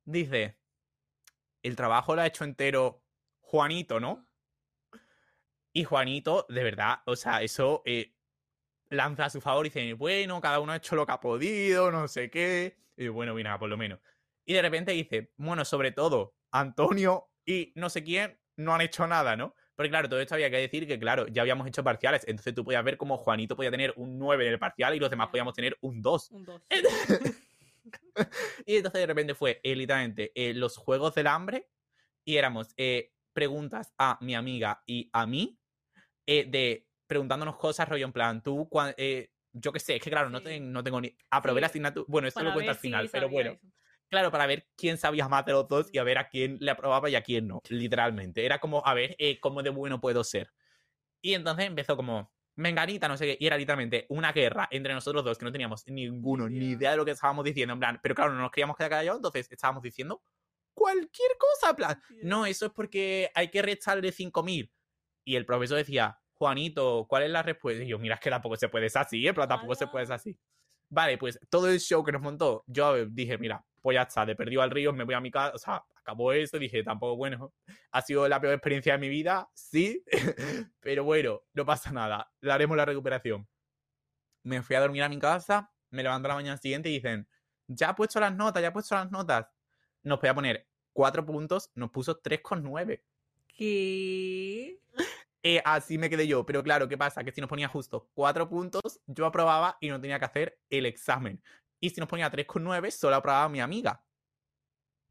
[0.04, 0.58] dice,
[1.62, 3.04] el trabajo lo ha hecho entero
[3.40, 4.26] Juanito, ¿no?
[5.72, 8.14] Y Juanito, de verdad, o sea, eso eh,
[8.90, 11.90] lanza a su favor y dice, bueno, cada uno ha hecho lo que ha podido,
[11.90, 12.78] no sé qué.
[12.96, 14.00] Y bueno, mira, por lo menos.
[14.44, 19.06] Y de repente dice, bueno, sobre todo, Antonio y no sé quién no han hecho
[19.06, 19.54] nada, ¿no?
[19.74, 22.24] Porque claro, todo esto había que decir que, claro, ya habíamos hecho parciales.
[22.28, 25.08] Entonces tú podías ver cómo Juanito podía tener un 9 en el parcial y los
[25.08, 26.30] demás podíamos tener un 2.
[26.32, 26.62] Un dos.
[28.66, 31.68] Y entonces de repente fue eh, literalmente eh, los juegos del hambre
[32.24, 35.58] y éramos eh, preguntas a mi amiga y a mí
[36.26, 38.68] eh, de preguntándonos cosas rollo en plan, tú,
[38.98, 40.44] eh, yo qué sé, es que claro, no, Sí.
[40.44, 41.16] ten- no tengo ni...
[41.30, 43.58] Aprobé la Sí, asignatura, bueno, esto lo cuento al final, si pero bueno.
[44.08, 46.70] Claro, para ver quién sabía más de los dos y a ver a quién le
[46.70, 48.44] aprobaba y a quién no, literalmente.
[48.44, 50.52] Era como, a ver, eh, cómo de bueno puedo ser.
[51.22, 55.24] Y entonces empezó como, menganita, no sé qué, y era literalmente una guerra entre nosotros
[55.24, 58.14] dos que no teníamos ninguno, ni idea de lo que estábamos diciendo, en plan, pero
[58.14, 60.22] claro, no nos queríamos quedar callados, entonces estábamos diciendo
[60.74, 64.70] cualquier cosa, en plan, no, eso es porque hay que restarle 5.000.
[65.24, 67.82] Y el profesor decía, Juanito, ¿cuál es la respuesta?
[67.82, 69.34] Y yo, mira, es que tampoco se puede ser así, ¿eh?
[69.34, 70.38] pero tampoco se puede ser así.
[70.88, 74.36] Vale, pues todo el show que nos montó, yo dije, mira, pues ya está, de
[74.36, 77.52] perdido al río, me voy a mi casa, o sea, acabó eso, dije, tampoco, bueno,
[77.92, 80.04] ha sido la peor experiencia de mi vida, sí,
[80.80, 83.46] pero bueno, no pasa nada, le haremos la recuperación.
[84.42, 87.28] Me fui a dormir a mi casa, me levanto a la mañana siguiente y dicen,
[87.66, 89.46] ya ha puesto las notas, ya ha puesto las notas.
[90.02, 93.02] Nos podía poner cuatro puntos, nos puso 3,9.
[93.46, 94.80] ¿Qué?
[95.42, 97.22] Eh, así me quedé yo, pero claro, ¿qué pasa?
[97.22, 100.86] Que si nos ponía justo cuatro puntos, yo aprobaba y no tenía que hacer el
[100.86, 101.42] examen.
[101.80, 104.02] Y si nos ponía 3,9, solo aprobaba mi amiga.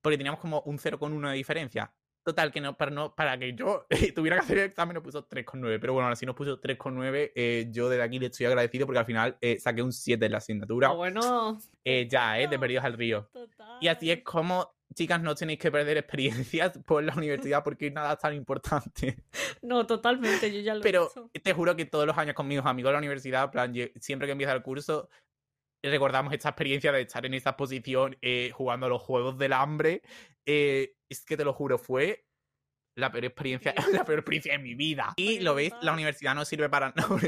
[0.02, 1.94] Porque teníamos como un 0,1 de diferencia.
[2.24, 5.28] Total, que no, para, no, para que yo tuviera que hacer el examen nos puso
[5.28, 5.80] 3,9.
[5.80, 7.32] Pero bueno, ahora sí nos puso 3,9.
[7.36, 10.32] eh, yo desde aquí le estoy agradecido porque al final eh, saqué un 7 en
[10.34, 10.90] la asignatura.
[10.90, 11.58] Ah, bueno.
[11.86, 13.30] Eh, ya, eh, de perdidos al río.
[13.32, 13.78] Total.
[13.80, 18.14] Y así es como, chicas, no tenéis que perder experiencias por la universidad porque nada
[18.14, 19.24] es tan importante.
[19.62, 21.30] No, totalmente, yo ya lo he Pero hecho.
[21.42, 24.34] te juro que todos los años con mis amigos de la universidad, plan, siempre que
[24.34, 25.08] empieza el curso,
[25.90, 30.02] recordamos esta experiencia de estar en esa posición eh, jugando a los juegos del hambre.
[30.46, 32.28] Eh, es que te lo juro, fue
[32.96, 35.14] la peor experiencia, la peor experiencia de mi vida.
[35.18, 35.80] Y lo total.
[35.82, 37.20] la universidad no sirve para no,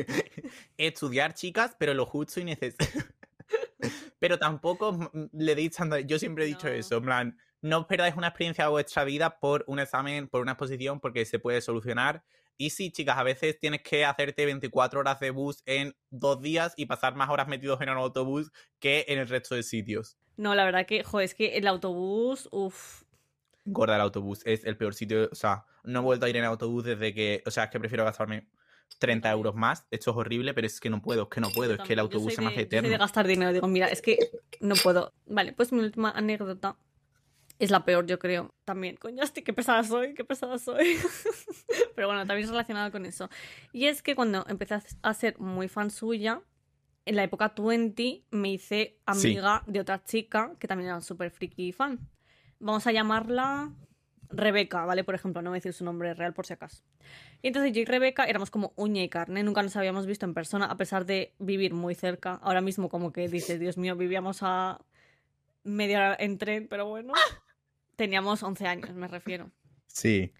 [0.77, 3.03] estudiar, chicas, pero lo justo y necesario.
[4.19, 5.99] pero tampoco mm, le deis tanto.
[5.99, 6.73] Yo siempre he dicho No.
[6.73, 10.53] eso, en plan, no perdáis una experiencia de vuestra vida por un examen, por una
[10.53, 12.23] exposición, porque se puede solucionar.
[12.61, 16.73] Y sí, chicas, a veces tienes que hacerte 24 horas de bus en dos días
[16.75, 20.17] y pasar más horas metidos en un autobús que en el resto de sitios.
[20.35, 23.03] No, la verdad que, joder, es que el autobús, uff.
[23.63, 25.29] Gorda el autobús, es el peor sitio.
[25.31, 27.41] O sea, no he vuelto a ir en autobús desde que.
[27.45, 28.49] O sea, es que prefiero gastarme
[28.97, 29.85] 30 euros más.
[29.89, 31.99] Esto es horrible, pero es que no puedo, es que no puedo, es que el
[31.99, 32.89] autobús se me de- hace yo soy eterno.
[32.89, 33.53] de gastar dinero.
[33.53, 34.17] Digo, mira, es que
[34.59, 35.13] no puedo.
[35.27, 36.77] Vale, pues mi última anécdota
[37.59, 38.53] es la peor, yo creo.
[38.65, 40.97] También, coño, hostia, qué pesada soy, qué pesada soy.
[41.95, 43.29] Pero bueno, también es relacionada con eso.
[43.73, 46.41] Y es que cuando empecé a- ser muy fan suya,
[47.05, 51.71] en la época 20 me hice amiga de otra chica que también era súper friki
[51.73, 51.99] fan.
[52.59, 53.73] Vamos a llamarla
[54.29, 55.03] Rebeca, ¿vale?
[55.03, 56.83] Por ejemplo, no voy a decir su nombre real por si acaso.
[57.41, 60.33] Y entonces yo y Rebeca éramos como uña y carne, nunca nos habíamos visto en
[60.35, 62.35] persona, a pesar de vivir muy cerca.
[62.43, 64.79] Ahora mismo como que dices, Dios mío, vivíamos a
[65.63, 67.13] media hora en tren, pero bueno.
[67.99, 69.51] Teníamos 11 años, me refiero.
[69.87, 70.31] Sí.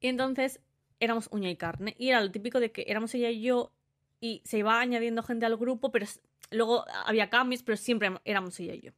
[0.00, 0.58] Y entonces
[0.98, 1.94] éramos uña y carne.
[1.96, 3.72] Y era lo típico de que éramos ella y yo
[4.20, 6.06] y se iba añadiendo gente al grupo, pero
[6.50, 8.90] luego había cambios, pero siempre éramos ella y yo.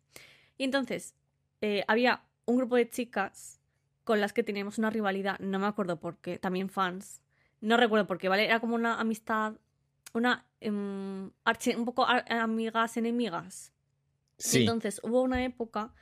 [0.56, 1.14] Y entonces
[1.60, 3.60] eh, había un grupo de chicas
[4.04, 7.20] con las que teníamos una rivalidad, no me acuerdo por qué, también fans.
[7.60, 8.46] No recuerdo por qué, ¿vale?
[8.46, 9.58] Era como una amistad,
[10.14, 10.46] una...
[11.44, 13.72] archi- un poco amigas, enemigas.
[14.38, 14.58] Y Sí.
[14.60, 15.92] entonces hubo una época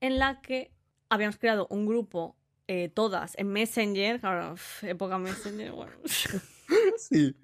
[0.00, 0.72] en la que
[1.12, 2.36] habíamos creado un grupo
[2.68, 5.92] eh, todas en Messenger, claro, época Messenger, bueno.
[6.96, 7.36] sí.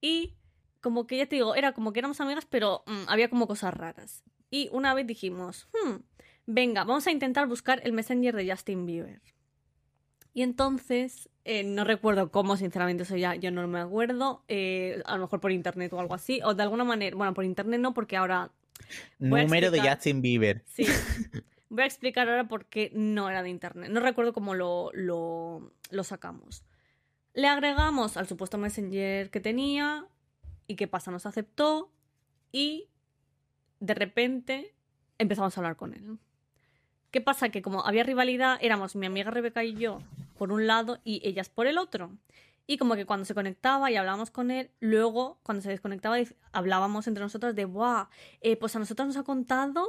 [0.00, 0.34] y
[0.80, 3.74] como que ya te digo, era como que éramos amigas, pero mm, había como cosas
[3.74, 4.22] raras.
[4.50, 5.96] Y una vez dijimos, "Hmm,
[6.46, 9.20] venga, vamos a intentar buscar el Messenger de Justin Bieber.
[10.32, 14.44] Y entonces, eh, no recuerdo cómo, sinceramente, eso ya yo no me acuerdo.
[14.48, 16.40] eh, a lo mejor por internet o algo así.
[16.44, 18.50] O de alguna manera, bueno, por internet no, porque ahora
[19.18, 19.96] Número de explicar.
[19.96, 20.64] Justin Bieber.
[20.66, 20.84] Sí.
[21.70, 23.90] Voy a explicar ahora por qué no era de internet.
[23.90, 26.64] No recuerdo cómo lo, lo, sacamos.
[27.32, 30.04] Le agregamos al supuesto messenger que tenía.
[30.66, 31.12] ¿Y qué pasa?
[31.12, 31.92] Nos aceptó.
[32.50, 32.88] Y
[33.78, 34.74] de repente
[35.18, 36.18] empezamos a hablar con él.
[37.12, 37.50] ¿Qué pasa?
[37.50, 40.00] Que como había rivalidad, éramos mi amiga Rebeca y yo
[40.38, 42.10] por un lado y ellas por el otro.
[42.66, 46.16] Y como que cuando se conectaba y hablábamos con él, luego cuando se desconectaba
[46.50, 48.08] hablábamos entre nosotras de, ¡buah!
[48.40, 49.86] eh, pues a nosotros nos ha contado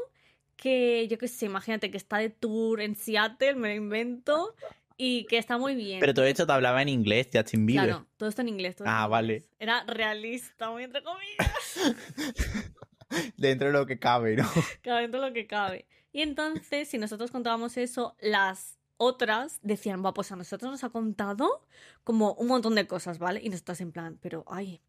[0.62, 4.55] que, yo qué sé, imagínate que está de tour en Seattle, me lo invento,
[4.95, 5.99] y que está muy bien.
[5.99, 7.88] Pero todo esto te hablaba en inglés, Justin Bieber.
[7.89, 8.76] Claro, todo esto en inglés.
[8.76, 9.34] todo Ah, en vale.
[9.38, 9.49] inglés.
[9.57, 11.95] Era realista, muy entre comillas.
[13.38, 14.47] Dentro de lo que cabe, ¿no?
[14.84, 15.86] Cabe dentro de lo que cabe.
[16.14, 20.89] Y entonces, si nosotros contábamos eso, las otras decían, va, pues a nosotros nos ha
[20.89, 21.66] contado
[22.05, 23.41] como un montón de cosas, ¿vale?
[23.43, 24.82] Y nosotras en plan, pero, ay,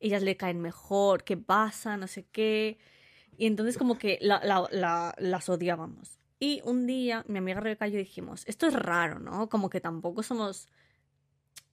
[0.00, 1.96] ellas le caen mejor, ¿qué pasa?
[1.96, 2.78] No sé qué.
[3.38, 6.18] Y entonces como que la- la- la- las odiábamos.
[6.38, 9.48] Y un día, mi amiga Rebeca y yo dijimos, esto es raro, ¿no?
[9.48, 10.68] Como que tampoco somos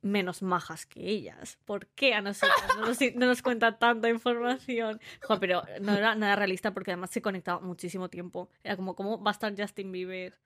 [0.02, 1.58] menos majas que ellas.
[1.66, 5.00] ¿Por qué a nosotros no nos, no nos cuenta tanta información?
[5.40, 8.50] Pero no era nada realista porque además se conectaba muchísimo tiempo.
[8.64, 10.38] Era como, ¿cómo va a estar Justin Bieber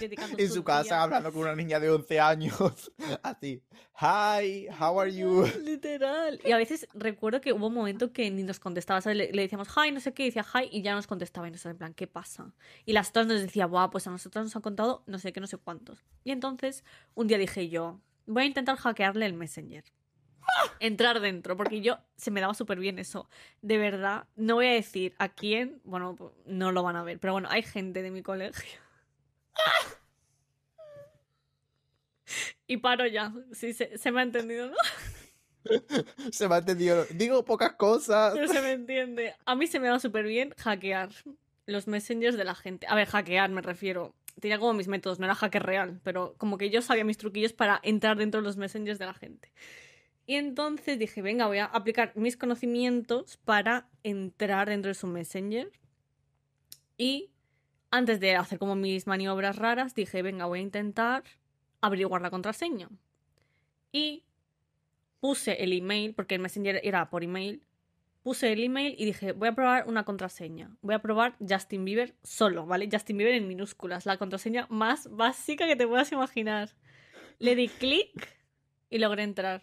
[0.00, 2.92] dedicando En su casa hablando con una niña de 11 años.
[3.22, 3.62] Así.
[4.00, 5.46] Hi, how are you?
[5.62, 6.40] Literal.
[6.44, 9.16] Y a veces recuerdo que hubo un momento que ni nos contestaba, ¿sabes?
[9.16, 11.50] Le, le decíamos hi, no sé qué, y decía hi, y ya nos contestaba y
[11.50, 12.52] nosotros en plan, ¿qué pasa?
[12.84, 15.40] Y las otras nos decía, guau, pues a nosotros nos han contado no sé qué,
[15.40, 16.04] no sé cuántos.
[16.24, 19.84] Y entonces un día dije yo, voy a intentar hackearle el Messenger.
[20.78, 23.28] Entrar dentro, porque yo se me daba súper bien eso.
[23.62, 27.32] De verdad, no voy a decir a quién, bueno, no lo van a ver, pero
[27.32, 28.83] bueno, hay gente de mi colegio.
[32.66, 34.76] Y paro ya, se, se me ha entendido, ¿no?
[36.32, 37.04] Se me ha entendido.
[37.10, 38.34] Digo pocas cosas.
[38.34, 39.34] Pero se me entiende.
[39.46, 41.10] A mí se me da súper bien hackear
[41.66, 42.86] los messengers de la gente.
[42.88, 44.14] A ver, hackear me refiero.
[44.40, 47.52] Tenía como mis métodos, no era hacker real, pero como que yo sabía mis truquillos
[47.52, 49.52] para entrar dentro de los messengers de la gente.
[50.26, 55.70] Y entonces dije, venga, voy a aplicar mis conocimientos para entrar dentro de su messenger.
[56.98, 57.30] Y
[57.94, 61.22] antes de hacer como mis maniobras raras, dije, venga, voy a intentar
[61.80, 62.88] averiguar la contraseña.
[63.92, 64.24] Y
[65.20, 67.62] puse el email, porque el messenger era por email,
[68.24, 70.76] puse el email y dije, voy a probar una contraseña.
[70.82, 72.88] Voy a probar Justin Bieber solo, ¿vale?
[72.90, 76.70] Justin Bieber en minúsculas, la contraseña más básica que te puedas imaginar.
[77.38, 78.28] Le di clic
[78.90, 79.62] y logré entrar.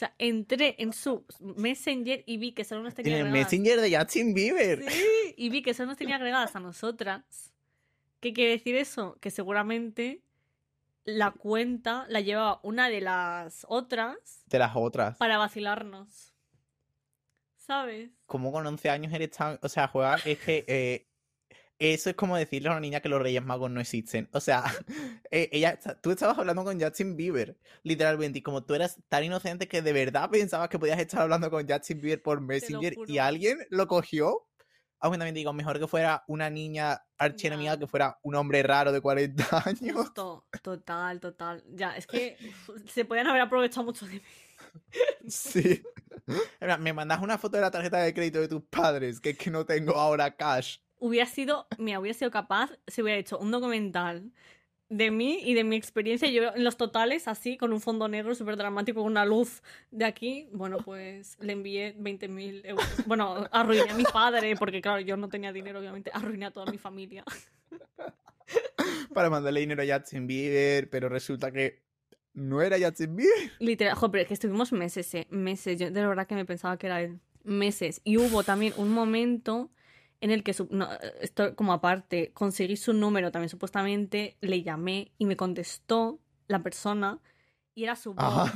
[0.00, 3.52] Sea, entré en su Messenger y vi que solo nos tenía En el agregadas.
[3.52, 4.90] Messenger de Justin Bieber.
[4.90, 7.52] Sí, y vi que solo nos tenía agregadas a nosotras.
[8.20, 9.18] ¿Qué quiere decir eso?
[9.20, 10.22] Que seguramente
[11.04, 15.18] la cuenta la llevaba una de las otras De las otras.
[15.18, 16.32] para vacilarnos.
[17.58, 18.10] ¿Sabes?
[18.24, 19.58] ¿Cómo con 11 años eres tan.
[19.62, 20.20] O sea, jugar.
[20.24, 20.64] Es que.
[20.66, 21.06] eh,
[21.80, 24.28] eso es como decirle a una niña que los Reyes Magos no existen.
[24.32, 24.62] O sea,
[25.30, 29.66] eh, ella, tú estabas hablando con Justin Bieber, literalmente, y como tú eras tan inocente
[29.66, 33.58] que de verdad pensabas que podías estar hablando con Justin Bieber por Messenger y alguien
[33.70, 34.46] lo cogió.
[35.02, 39.00] Aunque también digo, mejor que fuera una niña archienemiga que fuera un hombre raro de
[39.00, 39.96] 40 años.
[39.96, 41.64] Justo, total, total.
[41.70, 42.36] Ya, es que
[42.86, 44.22] se podían haber aprovechado mucho de mí.
[45.26, 45.82] Sí.
[46.78, 49.50] Me mandas una foto de la tarjeta de crédito de tus padres, que es que
[49.50, 50.76] no tengo ahora cash.
[51.00, 54.30] Hubiera sido, me hubiera sido capaz si hubiera hecho un documental
[54.90, 56.28] de mí y de mi experiencia.
[56.28, 60.04] Yo en los totales, así, con un fondo negro súper dramático, con una luz de
[60.04, 62.86] aquí, bueno, pues le envié 20.000 euros.
[63.06, 66.10] Bueno, arruiné a mi padre, porque claro, yo no tenía dinero, obviamente.
[66.12, 67.24] Arruiné a toda mi familia.
[69.14, 71.82] Para mandarle dinero a Justin Bieber, pero resulta que
[72.34, 73.52] no era Justin Bieber.
[73.60, 75.78] Literal, joder, que estuvimos meses, eh, meses.
[75.78, 77.20] Yo de verdad que me pensaba que era él.
[77.44, 78.00] Meses.
[78.04, 79.70] Y hubo también un momento
[80.20, 80.88] en el que, no,
[81.20, 87.20] esto como aparte, conseguí su número también supuestamente, le llamé y me contestó la persona
[87.74, 88.50] y era su voz.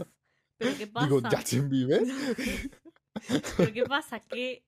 [0.59, 1.07] Pero ¿qué pasa?
[1.07, 2.03] Digo, Justin Bieber.
[3.57, 4.21] Pero ¿qué pasa?
[4.21, 4.65] Que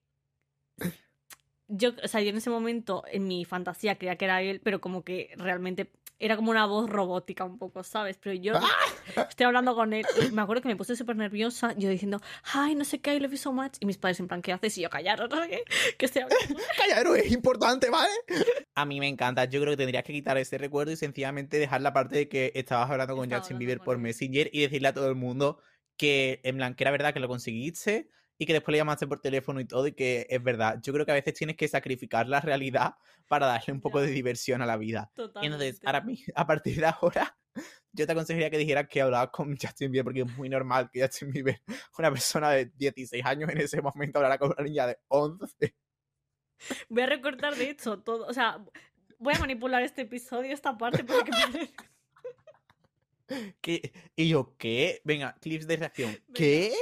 [1.67, 4.79] yo, o sea, yo en ese momento, en mi fantasía, creía que era él, pero
[4.79, 8.17] como que realmente era como una voz robótica un poco, ¿sabes?
[8.17, 8.67] Pero yo ¡Ah!
[9.29, 12.19] estoy hablando con él y me acuerdo que me puse súper nerviosa, yo diciendo,
[12.53, 13.73] ay, no sé qué, I love you so much.
[13.79, 14.77] Y mis padres en plan, ¿qué haces?
[14.77, 15.41] Y yo, callaros, ¿no?
[15.47, 15.63] ¿Qué,
[15.97, 16.45] ¿Qué estoy hablando?
[16.77, 18.13] callaros, es importante, ¿vale?
[18.75, 21.81] A mí me encanta, yo creo que tendrías que quitar ese recuerdo y sencillamente dejar
[21.81, 25.09] la parte de que estabas hablando con Justin Bieber por Messenger y decirle a todo
[25.09, 25.59] el mundo
[25.97, 29.19] que, en plan, que era verdad que lo conseguiste, y que después le llamaste por
[29.19, 30.79] teléfono y todo y que es verdad.
[30.81, 32.95] Yo creo que a veces tienes que sacrificar la realidad
[33.27, 35.11] para darle un poco de diversión a la vida.
[35.41, 37.37] Y entonces, ahora, a partir de ahora,
[37.91, 41.01] yo te aconsejaría que dijeras que hablabas con Justin Bieber porque es muy normal que
[41.01, 41.61] Justin Bieber,
[41.97, 45.75] una persona de 16 años en ese momento, hablara con una niña de 11.
[46.89, 48.25] Voy a recortar, de hecho, todo.
[48.27, 48.63] O sea,
[49.19, 51.31] voy a manipular este episodio, esta parte, porque...
[53.61, 53.91] ¿Qué?
[54.15, 55.01] ¿Y yo qué?
[55.03, 56.17] Venga, clips de reacción.
[56.33, 56.73] ¿Qué?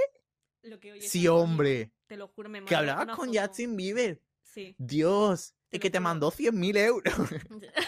[0.99, 1.91] Sí, hombre.
[2.07, 4.21] Te lo juro, me Que hablabas con Justin Bieber.
[4.43, 4.75] Sí.
[4.77, 5.55] Dios.
[5.71, 7.13] y que te mandó 100.000 euros.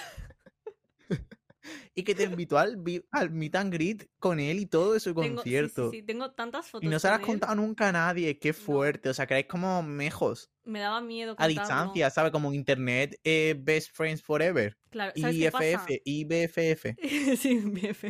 [1.95, 5.91] y que te invitó al, al meet and greet con él y todo ese concierto.
[5.91, 6.86] Sí, sí, tengo tantas fotos.
[6.86, 8.38] Y no se las has contado nunca a nadie.
[8.39, 9.09] Qué fuerte.
[9.09, 10.51] O sea, que como mejos.
[10.68, 11.36] Me daba miedo.
[11.38, 12.32] A distancia, ¿sabes?
[12.32, 14.78] Como internet, eh, best friends forever.
[14.89, 16.95] Claro, ¿sabes IFF, IBFF.
[17.38, 18.05] sí, BFF.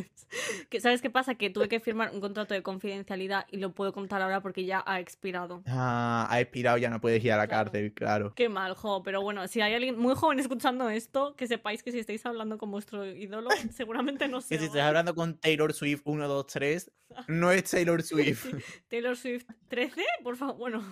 [0.80, 1.34] ¿Sabes qué pasa?
[1.34, 4.82] Que tuve que firmar un contrato de confidencialidad y lo puedo contar ahora porque ya
[4.86, 5.62] ha expirado.
[5.66, 8.32] Ah, ha expirado, ya no puedes ir a la cárcel, claro.
[8.34, 9.02] Qué mal, jo.
[9.02, 12.58] Pero bueno, si hay alguien muy joven escuchando esto, que sepáis que si estáis hablando
[12.58, 14.54] con vuestro ídolo, seguramente no sé.
[14.54, 16.90] Que si estáis hablando con Taylor Swift 1, 2, 3,
[17.26, 18.46] no es Taylor Swift.
[18.88, 20.84] Taylor Swift 13, por favor, bueno.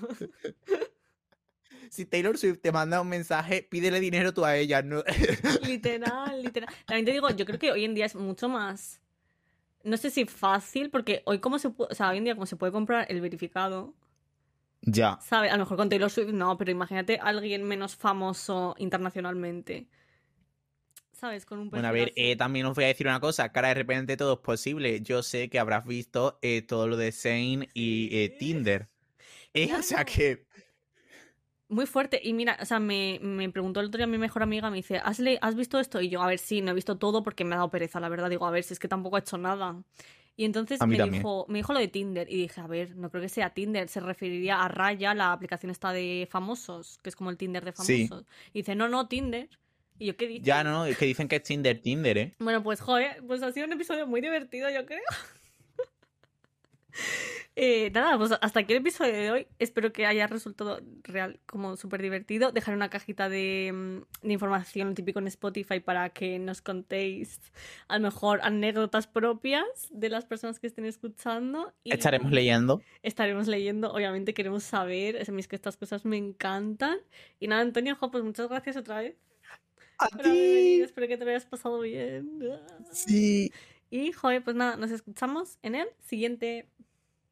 [1.91, 4.83] Si Taylor Swift te manda un mensaje, pídele dinero tú a ella.
[4.83, 5.03] No...
[5.67, 6.73] literal, literal.
[6.87, 9.01] También te digo, yo creo que hoy en día es mucho más.
[9.85, 12.47] No sé si fácil, porque hoy como se puede, o sea, hoy en día como
[12.47, 13.95] se puede comprar el verificado.
[14.83, 15.19] Ya.
[15.21, 15.49] ¿Sabe?
[15.51, 19.89] A lo mejor con Taylor Swift no, pero imagínate a alguien menos famoso internacionalmente.
[21.13, 21.47] ¿Sabes?
[21.47, 23.75] Con un Bueno, a ver, eh, también os voy a decir una cosa, cara de
[23.75, 25.01] repente todo es posible.
[25.01, 28.89] Yo sé que habrás visto eh, todo lo de Zane y eh, Tinder.
[29.79, 30.46] O sea que
[31.69, 32.21] muy fuerte.
[32.23, 34.99] Y mira, o sea, me, me, preguntó el otro día mi mejor amiga, me dice,
[34.99, 36.01] ¿Has, ¿has visto esto?
[36.01, 38.09] Y yo, a ver, sí, no he visto todo porque me ha dado pereza, la
[38.09, 38.31] verdad.
[38.31, 39.77] Digo, a ver, si es que tampoco he hecho nada.
[40.39, 43.23] Y entonces me dijo, me dijo lo de Tinder y dije, a ver, no creo
[43.23, 47.31] que sea Tinder, se referiría a Raya, la aplicación esta de famosos, que es como
[47.31, 48.27] el Tinder de famosos.
[48.53, 49.49] Y dice, no, no, Tinder.
[49.99, 50.45] Y yo, ¿qué dices?
[50.45, 52.35] Ya, no, es que dicen que es Tinder, Tinder, ¿eh?
[52.39, 55.01] Bueno, pues, joder, pues ha sido un episodio muy divertido, yo creo.
[57.59, 59.47] Eh, nada, pues hasta aquí el episodio de hoy.
[59.59, 62.53] Espero que haya resultado real, como súper divertido.
[62.53, 67.41] Dejar una cajita de, mm, de, información típico en Spotify para que nos contéis
[67.89, 71.73] a lo mejor anécdotas propias de las personas que estén escuchando.
[71.85, 72.83] estaremos leyendo.
[73.03, 75.17] Estaremos leyendo, obviamente queremos saber.
[75.17, 76.99] Es que estas cosas me encantan.
[77.41, 79.17] Y nada, Antonio, pues muchas gracias otra vez.
[79.97, 80.83] A ti.
[80.83, 82.39] Espero que te hayas pasado bien.
[82.93, 83.51] Sí.
[83.89, 86.69] Y, joder, pues nada, nos escuchamos en el siguiente